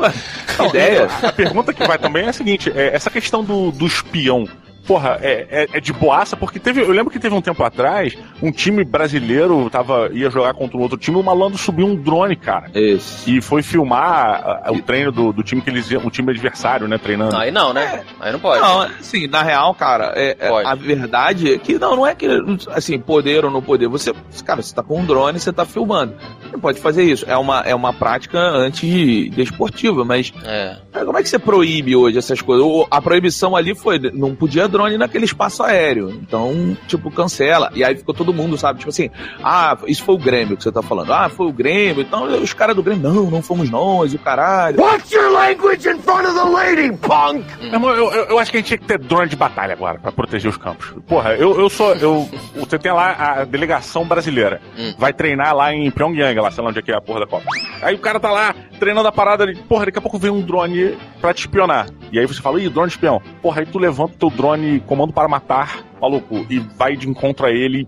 Não, 0.58 0.66
ideia. 0.68 1.08
A, 1.22 1.28
a 1.28 1.32
pergunta 1.32 1.72
que 1.72 1.86
vai 1.86 1.98
também 1.98 2.24
é 2.24 2.28
a 2.30 2.32
seguinte: 2.32 2.72
é, 2.74 2.94
essa 2.94 3.10
questão 3.10 3.44
do, 3.44 3.70
do 3.70 3.86
espião. 3.86 4.48
Porra, 4.90 5.18
é, 5.22 5.46
é, 5.50 5.66
é 5.74 5.80
de 5.80 5.92
boaça, 5.92 6.36
porque 6.36 6.58
teve. 6.58 6.80
Eu 6.80 6.90
lembro 6.90 7.12
que 7.12 7.20
teve 7.20 7.32
um 7.32 7.40
tempo 7.40 7.62
atrás, 7.62 8.18
um 8.42 8.50
time 8.50 8.82
brasileiro 8.82 9.70
tava, 9.70 10.10
ia 10.12 10.28
jogar 10.28 10.52
contra 10.52 10.76
um 10.76 10.80
outro 10.80 10.98
time, 10.98 11.16
o 11.16 11.22
malandro 11.22 11.56
subiu 11.56 11.86
um 11.86 11.94
drone, 11.94 12.34
cara. 12.34 12.68
Isso. 12.74 13.30
E 13.30 13.40
foi 13.40 13.62
filmar 13.62 14.42
ah, 14.64 14.72
o 14.72 14.82
treino 14.82 15.12
do, 15.12 15.32
do 15.32 15.44
time 15.44 15.62
que 15.62 15.70
eles 15.70 15.88
iam, 15.92 16.04
o 16.04 16.10
time 16.10 16.32
adversário, 16.32 16.88
né, 16.88 16.98
treinando. 16.98 17.36
Aí 17.36 17.52
não, 17.52 17.72
né? 17.72 18.02
Aí 18.18 18.32
não 18.32 18.40
pode. 18.40 18.60
Não, 18.60 18.80
assim, 18.82 19.28
na 19.28 19.44
real, 19.44 19.72
cara, 19.76 20.12
é, 20.16 20.36
é- 20.40 20.66
a 20.66 20.74
verdade 20.74 21.54
é 21.54 21.58
que 21.58 21.78
não, 21.78 21.94
não 21.94 22.04
é 22.04 22.12
que, 22.12 22.26
assim, 22.72 22.98
poder 22.98 23.44
ou 23.44 23.50
não 23.52 23.62
poder. 23.62 23.86
Você, 23.86 24.12
cara, 24.44 24.60
você 24.60 24.74
tá 24.74 24.82
com 24.82 24.98
um 24.98 25.04
drone, 25.06 25.38
você 25.38 25.52
tá 25.52 25.64
filmando. 25.64 26.14
Você 26.50 26.58
pode 26.58 26.80
fazer 26.80 27.04
isso. 27.04 27.24
É 27.28 27.36
uma, 27.36 27.60
é 27.60 27.76
uma 27.76 27.92
prática 27.92 28.40
anti-desportiva, 28.40 30.04
mas 30.04 30.32
É. 30.44 30.76
Como 31.04 31.16
é 31.16 31.22
que 31.22 31.28
você 31.28 31.38
proíbe 31.38 31.94
hoje 31.94 32.18
essas 32.18 32.40
coisas? 32.42 32.64
O- 32.66 32.86
A 32.90 33.00
proibição 33.00 33.54
ali 33.54 33.72
foi, 33.74 33.98
não 34.12 34.34
podia 34.34 34.66
drone 34.66 34.79
naquele 34.98 35.24
espaço 35.24 35.62
aéreo. 35.62 36.10
Então, 36.10 36.76
tipo, 36.86 37.10
cancela. 37.10 37.70
E 37.74 37.84
aí 37.84 37.96
ficou 37.96 38.14
todo 38.14 38.32
mundo, 38.32 38.56
sabe? 38.56 38.78
Tipo 38.78 38.90
assim, 38.90 39.10
ah, 39.42 39.76
isso 39.86 40.02
foi 40.04 40.14
o 40.14 40.18
Grêmio 40.18 40.56
que 40.56 40.62
você 40.62 40.72
tá 40.72 40.82
falando. 40.82 41.12
Ah, 41.12 41.28
foi 41.28 41.46
o 41.46 41.52
Grêmio. 41.52 42.02
Então, 42.02 42.24
os 42.24 42.52
caras 42.52 42.74
do 42.76 42.82
Grêmio, 42.82 43.02
não, 43.02 43.30
não 43.30 43.42
fomos 43.42 43.70
nós, 43.70 44.14
o 44.14 44.18
caralho. 44.18 44.80
Watch 44.80 45.14
your 45.14 45.30
language 45.30 45.88
in 45.88 45.98
front 45.98 46.26
of 46.26 46.34
the 46.34 46.44
lady, 46.44 46.96
punk! 46.96 47.44
Meu 47.60 47.72
irmão, 47.72 47.90
eu, 47.90 48.12
eu, 48.12 48.24
eu 48.26 48.38
acho 48.38 48.50
que 48.50 48.56
a 48.56 48.60
gente 48.60 48.68
tinha 48.68 48.78
que 48.78 48.86
ter 48.86 48.98
drone 48.98 49.28
de 49.28 49.36
batalha 49.36 49.72
agora, 49.72 49.98
pra 49.98 50.12
proteger 50.12 50.50
os 50.50 50.56
campos. 50.56 50.94
Porra, 51.06 51.34
eu, 51.34 51.58
eu 51.58 51.68
sou. 51.68 51.94
Eu, 51.94 52.28
você 52.54 52.78
tem 52.78 52.92
lá 52.92 53.12
a 53.12 53.44
delegação 53.44 54.04
brasileira. 54.04 54.60
Vai 54.98 55.12
treinar 55.12 55.54
lá 55.54 55.72
em 55.72 55.90
Pyongyang, 55.90 56.38
lá, 56.40 56.50
sei 56.50 56.62
lá 56.62 56.70
onde 56.70 56.78
é 56.78 56.82
que 56.82 56.92
é 56.92 56.96
a 56.96 57.00
porra 57.00 57.20
da 57.20 57.26
Copa. 57.26 57.46
Aí 57.82 57.94
o 57.94 57.98
cara 57.98 58.20
tá 58.20 58.30
lá 58.30 58.54
treinando 58.78 59.08
a 59.08 59.12
parada 59.12 59.44
ali. 59.44 59.56
Porra, 59.56 59.86
daqui 59.86 59.98
a 59.98 60.02
pouco 60.02 60.18
vem 60.18 60.30
um 60.30 60.40
drone 60.40 60.96
pra 61.20 61.34
te 61.34 61.40
espionar. 61.40 61.86
E 62.10 62.18
aí 62.18 62.26
você 62.26 62.40
fala, 62.40 62.60
ih, 62.60 62.68
drone 62.68 62.88
de 62.88 62.94
espião. 62.94 63.22
Porra, 63.42 63.60
aí 63.60 63.66
tu 63.66 63.78
levanta 63.78 64.14
o 64.14 64.16
teu 64.16 64.30
drone, 64.30 64.80
comando 64.80 65.12
para 65.12 65.28
matar, 65.28 65.84
maluco, 66.00 66.46
e 66.48 66.58
vai 66.58 66.96
de 66.96 67.08
encontro 67.08 67.46
a 67.46 67.50
ele. 67.50 67.86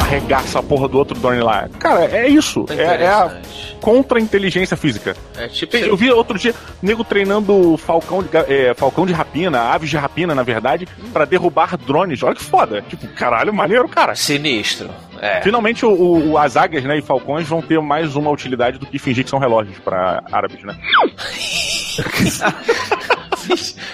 Arregaça 0.00 0.58
a 0.58 0.62
porra 0.62 0.88
do 0.88 0.98
outro 0.98 1.18
drone 1.18 1.40
lá. 1.40 1.68
Cara, 1.78 2.04
é 2.04 2.28
isso. 2.28 2.66
É, 2.68 3.04
é 3.04 3.08
a 3.08 3.40
contra-inteligência 3.80 4.76
física. 4.76 5.16
É 5.36 5.48
tipo. 5.48 5.74
Eu 5.74 5.96
vi 5.96 6.10
outro 6.10 6.38
dia 6.38 6.54
nego 6.82 7.02
treinando 7.02 7.76
falcão 7.78 8.22
de, 8.22 8.28
é, 8.36 8.74
falcão 8.74 9.06
de 9.06 9.12
rapina, 9.14 9.60
aves 9.60 9.88
de 9.88 9.96
rapina, 9.96 10.34
na 10.34 10.42
verdade, 10.42 10.86
pra 11.12 11.24
derrubar 11.24 11.78
drones. 11.78 12.22
Olha 12.22 12.34
que 12.34 12.44
foda. 12.44 12.82
Tipo, 12.82 13.08
caralho, 13.08 13.54
maneiro, 13.54 13.88
cara. 13.88 14.14
Sinistro. 14.14 14.90
É. 15.22 15.40
Finalmente, 15.40 15.86
o, 15.86 16.32
o- 16.32 16.36
as 16.36 16.56
águias 16.56 16.82
né, 16.84 16.98
e 16.98 17.02
falcões 17.02 17.46
vão 17.48 17.62
ter 17.62 17.80
mais 17.80 18.16
uma 18.16 18.28
utilidade 18.30 18.76
do 18.78 18.84
que 18.86 18.98
fingir 18.98 19.22
que 19.24 19.30
são 19.30 19.38
relógios 19.38 19.78
pra 19.78 20.20
árabes, 20.32 20.62
né? 20.64 20.76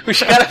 Os 0.06 0.22
caras. 0.22 0.48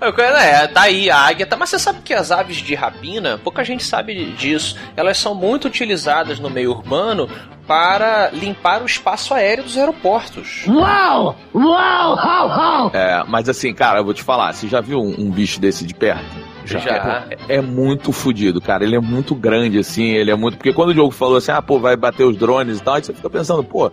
o 0.00 0.12
cara, 0.12 0.42
É, 0.42 0.66
tá 0.66 0.82
aí 0.82 1.10
a 1.10 1.16
águia, 1.18 1.46
tá, 1.46 1.56
mas 1.56 1.70
você 1.70 1.78
sabe 1.78 2.00
que 2.02 2.12
as 2.14 2.30
aves 2.30 2.56
de 2.58 2.74
rapina, 2.74 3.38
pouca 3.42 3.64
gente 3.64 3.84
sabe 3.84 4.32
disso. 4.32 4.76
Elas 4.96 5.18
são 5.18 5.34
muito 5.34 5.66
utilizadas 5.66 6.38
no 6.38 6.48
meio 6.50 6.70
urbano 6.70 7.28
para 7.66 8.30
limpar 8.32 8.82
o 8.82 8.86
espaço 8.86 9.34
aéreo 9.34 9.64
dos 9.64 9.76
aeroportos. 9.76 10.64
Wow! 10.66 11.36
Wow! 11.52 12.16
How, 12.16 12.48
how! 12.48 12.90
É, 12.94 13.22
mas 13.28 13.48
assim, 13.48 13.74
cara, 13.74 13.98
eu 14.00 14.04
vou 14.04 14.14
te 14.14 14.22
falar, 14.22 14.52
você 14.54 14.66
já 14.68 14.80
viu 14.80 14.98
um, 15.00 15.14
um 15.18 15.30
bicho 15.30 15.60
desse 15.60 15.84
de 15.86 15.94
perto? 15.94 16.47
Já. 16.68 17.24
É, 17.48 17.56
é 17.56 17.60
muito 17.60 18.12
fodido, 18.12 18.60
cara. 18.60 18.84
Ele 18.84 18.96
é 18.96 19.00
muito 19.00 19.34
grande, 19.34 19.78
assim. 19.78 20.10
Ele 20.10 20.30
é 20.30 20.34
muito. 20.34 20.56
Porque 20.56 20.72
quando 20.72 20.90
o 20.90 20.94
jogo 20.94 21.10
falou 21.10 21.36
assim, 21.36 21.50
ah, 21.52 21.62
pô, 21.62 21.78
vai 21.80 21.96
bater 21.96 22.24
os 22.24 22.36
drones 22.36 22.78
e 22.78 22.82
tal, 22.82 22.94
aí 22.94 23.02
você 23.04 23.12
fica 23.14 23.30
pensando, 23.30 23.64
pô, 23.64 23.90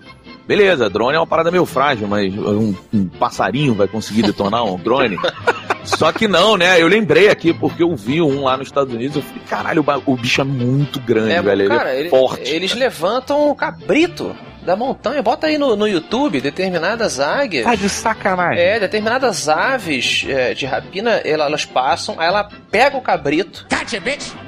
beleza, 0.48 0.90
drone 0.90 1.16
é 1.16 1.20
uma 1.20 1.28
parada 1.28 1.52
meio 1.52 1.66
frágil, 1.66 2.08
mas 2.08 2.34
um, 2.38 2.74
um 2.94 3.08
passarinho 3.08 3.74
vai 3.74 3.88
conseguir 3.88 4.22
detonar 4.24 4.64
um 4.66 4.78
drone? 4.78 5.18
Só 5.86 6.12
que 6.12 6.28
não, 6.28 6.58
né? 6.58 6.82
Eu 6.82 6.88
lembrei 6.88 7.30
aqui 7.30 7.54
porque 7.54 7.84
eu 7.84 7.96
vi 7.96 8.20
um 8.22 8.44
lá 8.46 8.58
nos 8.58 8.68
Estados 8.68 8.92
Unidos. 8.94 9.18
Eu 9.18 9.22
falei, 9.22 9.42
caralho, 9.48 9.86
o 10.08 10.16
bicho 10.18 10.42
é 10.42 10.44
muito 10.44 11.00
grande, 11.00 11.32
É, 11.34 11.42
velho. 11.42 11.68
cara, 11.70 11.90
ele 11.92 11.98
é 11.98 12.02
ele- 12.02 12.10
forte. 12.10 12.50
eles 12.52 12.74
levantam 12.74 13.50
o 13.50 13.56
cabrito 13.56 14.36
da 14.66 14.76
montanha. 14.76 15.22
Bota 15.22 15.48
aí 15.48 15.58
no, 15.58 15.76
no 15.76 15.88
YouTube 15.88 16.42
determinadas 16.42 17.20
águias. 17.20 17.64
Tá 17.66 17.76
de 17.76 17.88
sacanagem. 17.88 18.62
É, 18.62 18.80
determinadas 18.80 19.48
aves 19.48 20.26
é, 20.28 20.54
de 20.54 20.66
rapina, 20.66 21.12
ela- 21.24 21.46
elas 21.46 21.64
passam, 21.66 22.20
aí 22.20 22.28
ela 22.28 22.50
pega 22.72 22.98
o 22.98 23.02
cabrito, 23.02 23.66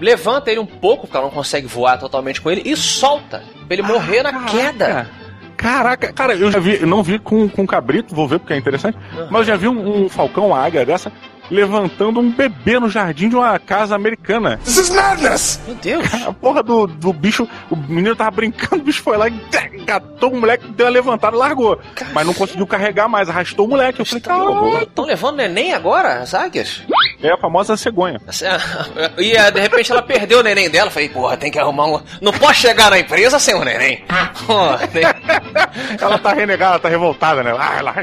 levanta 0.02 0.50
ele 0.52 0.60
um 0.60 0.66
pouco, 0.66 1.08
porque 1.08 1.16
ela 1.16 1.26
não 1.28 1.34
consegue 1.34 1.68
voar 1.68 1.98
totalmente 1.98 2.42
com 2.42 2.50
ele, 2.52 2.62
e 2.66 2.76
solta, 2.76 3.44
pra 3.68 3.74
ele 3.78 3.84
morrer 3.84 4.24
na 4.24 4.44
queda. 4.46 5.10
Caraca, 5.56 6.14
cara, 6.14 6.36
eu 6.36 6.52
já 6.52 6.60
vi, 6.60 6.82
eu 6.82 6.88
não 6.88 7.02
vi 7.02 7.18
com, 7.18 7.50
com 7.50 7.66
cabrito, 7.66 8.14
vou 8.14 8.28
ver 8.28 8.38
porque 8.40 8.54
é 8.54 8.58
interessante, 8.58 8.96
mas 9.32 9.40
eu 9.42 9.44
já 9.46 9.56
vi 9.56 9.68
um, 9.68 10.06
um 10.06 10.10
falcão, 10.10 10.48
uma 10.48 10.60
águia 10.64 10.86
dessa, 10.86 11.12
levantando 11.50 12.20
um 12.20 12.30
bebê 12.32 12.80
no 12.80 12.90
jardim 12.90 13.30
de 13.30 13.36
uma 13.36 13.58
casa 13.60 13.96
americana. 13.96 14.58
This 14.64 14.78
is 14.78 14.90
madness! 14.90 15.60
Meu 15.66 15.76
Deus! 15.76 16.06
A 16.28 16.34
porra 16.34 16.62
do, 16.64 16.88
do 16.88 17.14
bicho, 17.14 17.48
o 17.70 17.76
menino 17.76 18.16
tava 18.16 18.32
brincando, 18.32 18.82
o 18.82 18.86
bicho 18.86 19.02
foi 19.02 19.18
lá 19.18 19.28
e 19.30 19.34
engatou 19.74 20.32
o 20.34 20.40
moleque, 20.40 20.68
deu 20.72 20.86
uma 20.86 20.92
levantada 20.92 21.36
e 21.36 21.40
largou. 21.40 21.80
Mas 22.14 22.26
não 22.26 22.34
conseguiu 22.34 22.68
carregar 22.68 23.08
mais, 23.08 23.30
arrastou 23.30 23.66
o 23.66 23.70
moleque. 23.70 24.00
Eu 24.02 24.06
falei, 24.06 24.22
caralho. 24.22 24.84
Estão 24.84 25.06
levando 25.06 25.38
neném 25.38 25.74
agora, 25.74 26.20
as 26.20 26.34
águias? 26.34 26.82
É 27.22 27.32
a 27.32 27.38
famosa 27.38 27.78
cegonha. 27.78 28.20
E 29.18 29.32
é, 29.34 29.50
de 29.52 29.60
repente 29.60 29.92
ela 29.92 30.02
perdeu 30.02 30.40
o 30.40 30.44
neném 30.44 30.70
dela. 30.70 30.90
Falei, 30.92 31.10
porra, 31.10 31.38
tem 31.38 31.52
que 31.52 31.58
arrumar 31.60 31.86
um. 31.88 32.00
Não 32.22 32.32
posso 32.34 32.56
chegar 32.56 32.90
na 32.92 33.00
empresa 33.00 33.40
sem 33.40 33.56
o 33.56 33.64
neném. 33.64 34.04
Porra, 34.46 34.88
tem- 34.88 35.04
Ela 36.00 36.18
tá 36.18 36.34
renegada, 36.34 36.72
ela 36.74 36.80
tá 36.80 36.90
revoltada, 36.90 37.44
né? 37.44 37.56
Ah, 37.58 37.76
ela 37.80 37.94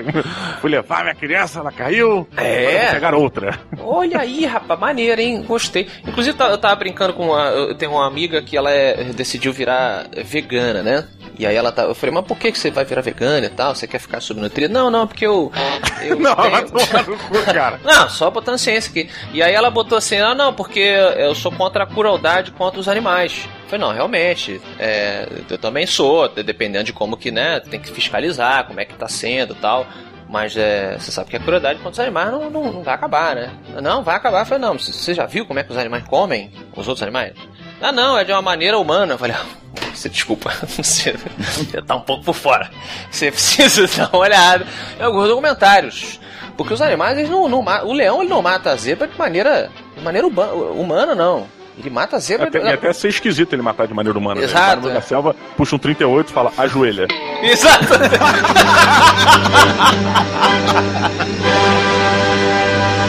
fui 0.60 0.70
levar 0.70 1.02
minha 1.02 1.14
criança, 1.14 1.60
ela 1.60 1.72
caiu. 1.72 2.26
É. 2.36 2.90
pegar 2.92 3.14
outra. 3.34 3.60
Olha 3.78 4.20
aí, 4.20 4.44
rapaz, 4.46 4.78
maneiro, 4.78 5.20
hein? 5.20 5.42
Gostei. 5.42 5.88
Inclusive, 6.06 6.36
tá- 6.36 6.48
eu 6.48 6.58
tava 6.58 6.74
brincando 6.76 7.12
com 7.12 7.26
uma. 7.30 7.48
Eu 7.48 7.74
tenho 7.74 7.92
uma 7.92 8.06
amiga 8.06 8.40
que 8.42 8.56
ela 8.56 8.70
é- 8.70 9.04
decidiu 9.12 9.52
virar 9.52 10.06
vegana, 10.24 10.82
né? 10.82 11.06
E 11.36 11.44
aí 11.46 11.56
ela 11.56 11.72
tá. 11.72 11.82
Eu 11.82 11.94
falei, 11.96 12.14
mas 12.14 12.24
por 12.26 12.38
que 12.38 12.52
que 12.52 12.58
você 12.58 12.70
vai 12.70 12.84
virar 12.84 13.00
vegana 13.02 13.44
e 13.46 13.50
tal? 13.50 13.74
Você 13.74 13.86
quer 13.88 13.98
ficar 13.98 14.20
subnutrida? 14.20 14.72
Não, 14.72 14.88
não, 14.90 15.06
porque 15.06 15.26
eu. 15.26 15.50
eu 16.02 16.16
Não, 16.20 16.34
tenho- 16.36 17.18
cu, 17.18 17.44
cara. 17.44 17.80
Não, 17.84 18.08
só 18.08 18.30
botando 18.30 18.56
ciência 18.58 18.90
aqui. 18.90 19.10
E 19.32 19.42
aí 19.42 19.52
ela 19.52 19.70
botou 19.70 19.98
assim, 19.98 20.16
ah 20.18 20.34
não, 20.34 20.52
porque 20.54 20.78
eu 20.80 21.34
sou 21.34 21.50
contra 21.50 21.84
a 21.84 21.86
crueldade 21.86 22.52
contra 22.52 22.78
os 22.78 22.88
animais. 22.88 23.48
Eu 23.64 23.68
falei, 23.70 23.86
não, 23.86 23.92
realmente, 23.92 24.60
é, 24.78 25.26
eu 25.50 25.58
também 25.58 25.86
sou, 25.86 26.28
de- 26.28 26.42
dependendo 26.42 26.84
de 26.84 26.92
como 26.92 27.16
que, 27.16 27.30
né, 27.32 27.58
tem 27.60 27.80
que 27.80 27.90
fiscalizar, 27.90 28.66
como 28.66 28.78
é 28.78 28.84
que 28.84 28.94
tá 28.94 29.08
sendo 29.08 29.54
e 29.54 29.56
tal. 29.56 29.86
Mas 30.34 30.56
é, 30.56 30.98
você 30.98 31.12
sabe 31.12 31.30
que 31.30 31.36
a 31.36 31.38
crueldade 31.38 31.78
contra 31.78 31.92
os 31.92 32.00
animais 32.00 32.28
não, 32.32 32.50
não, 32.50 32.72
não 32.72 32.82
vai 32.82 32.92
acabar, 32.92 33.36
né? 33.36 33.52
Não, 33.80 34.02
vai 34.02 34.16
acabar. 34.16 34.40
Eu 34.40 34.46
falei, 34.46 34.60
não, 34.66 34.76
você- 34.76 35.14
já 35.14 35.26
viu 35.26 35.46
como 35.46 35.60
é 35.60 35.62
que 35.62 35.70
os 35.70 35.78
animais 35.78 36.02
comem 36.08 36.50
os 36.74 36.88
outros 36.88 37.04
animais? 37.04 37.34
Ah, 37.80 37.92
não, 37.92 38.18
é 38.18 38.24
de 38.24 38.32
uma 38.32 38.42
maneira 38.42 38.76
humana. 38.76 39.14
Eu 39.14 39.18
falei, 39.18 39.36
você 39.94 40.08
desculpa, 40.08 40.50
você, 40.66 41.12
você 41.38 41.80
tá 41.82 41.94
um 41.94 42.00
pouco 42.00 42.24
por 42.24 42.34
fora. 42.34 42.68
Você 43.12 43.30
precisa 43.30 43.86
dar 43.96 44.08
uma 44.12 44.22
olhada 44.24 44.66
em 44.98 45.04
alguns 45.04 45.28
documentários. 45.28 46.18
Porque 46.56 46.74
os 46.74 46.82
animais, 46.82 47.16
eles 47.16 47.30
não, 47.30 47.48
não. 47.48 47.60
O 47.86 47.92
leão 47.92 48.20
ele 48.20 48.28
não 48.28 48.42
mata 48.42 48.72
a 48.72 48.76
zebra 48.76 49.06
de 49.06 49.16
maneira, 49.16 49.70
de 49.96 50.02
maneira 50.02 50.26
humana, 50.26 51.14
não. 51.14 51.46
Ele 51.78 51.90
mata 51.90 52.16
a 52.16 52.18
zebra. 52.18 52.50
É 52.52 52.56
e 52.56 52.68
é 52.68 52.74
até 52.74 52.92
ser 52.92 53.08
esquisito 53.08 53.52
ele 53.52 53.62
matar 53.62 53.86
de 53.86 53.94
maneira 53.94 54.18
humana. 54.18 54.40
Exato. 54.40 54.82
Né? 54.82 54.90
Ele 54.90 54.98
é. 54.98 55.00
selva, 55.00 55.34
puxa 55.56 55.76
um 55.76 55.78
38 55.78 56.28
e 56.28 56.32
fala, 56.32 56.52
ajoelha. 56.56 57.06
Exato. 57.42 57.84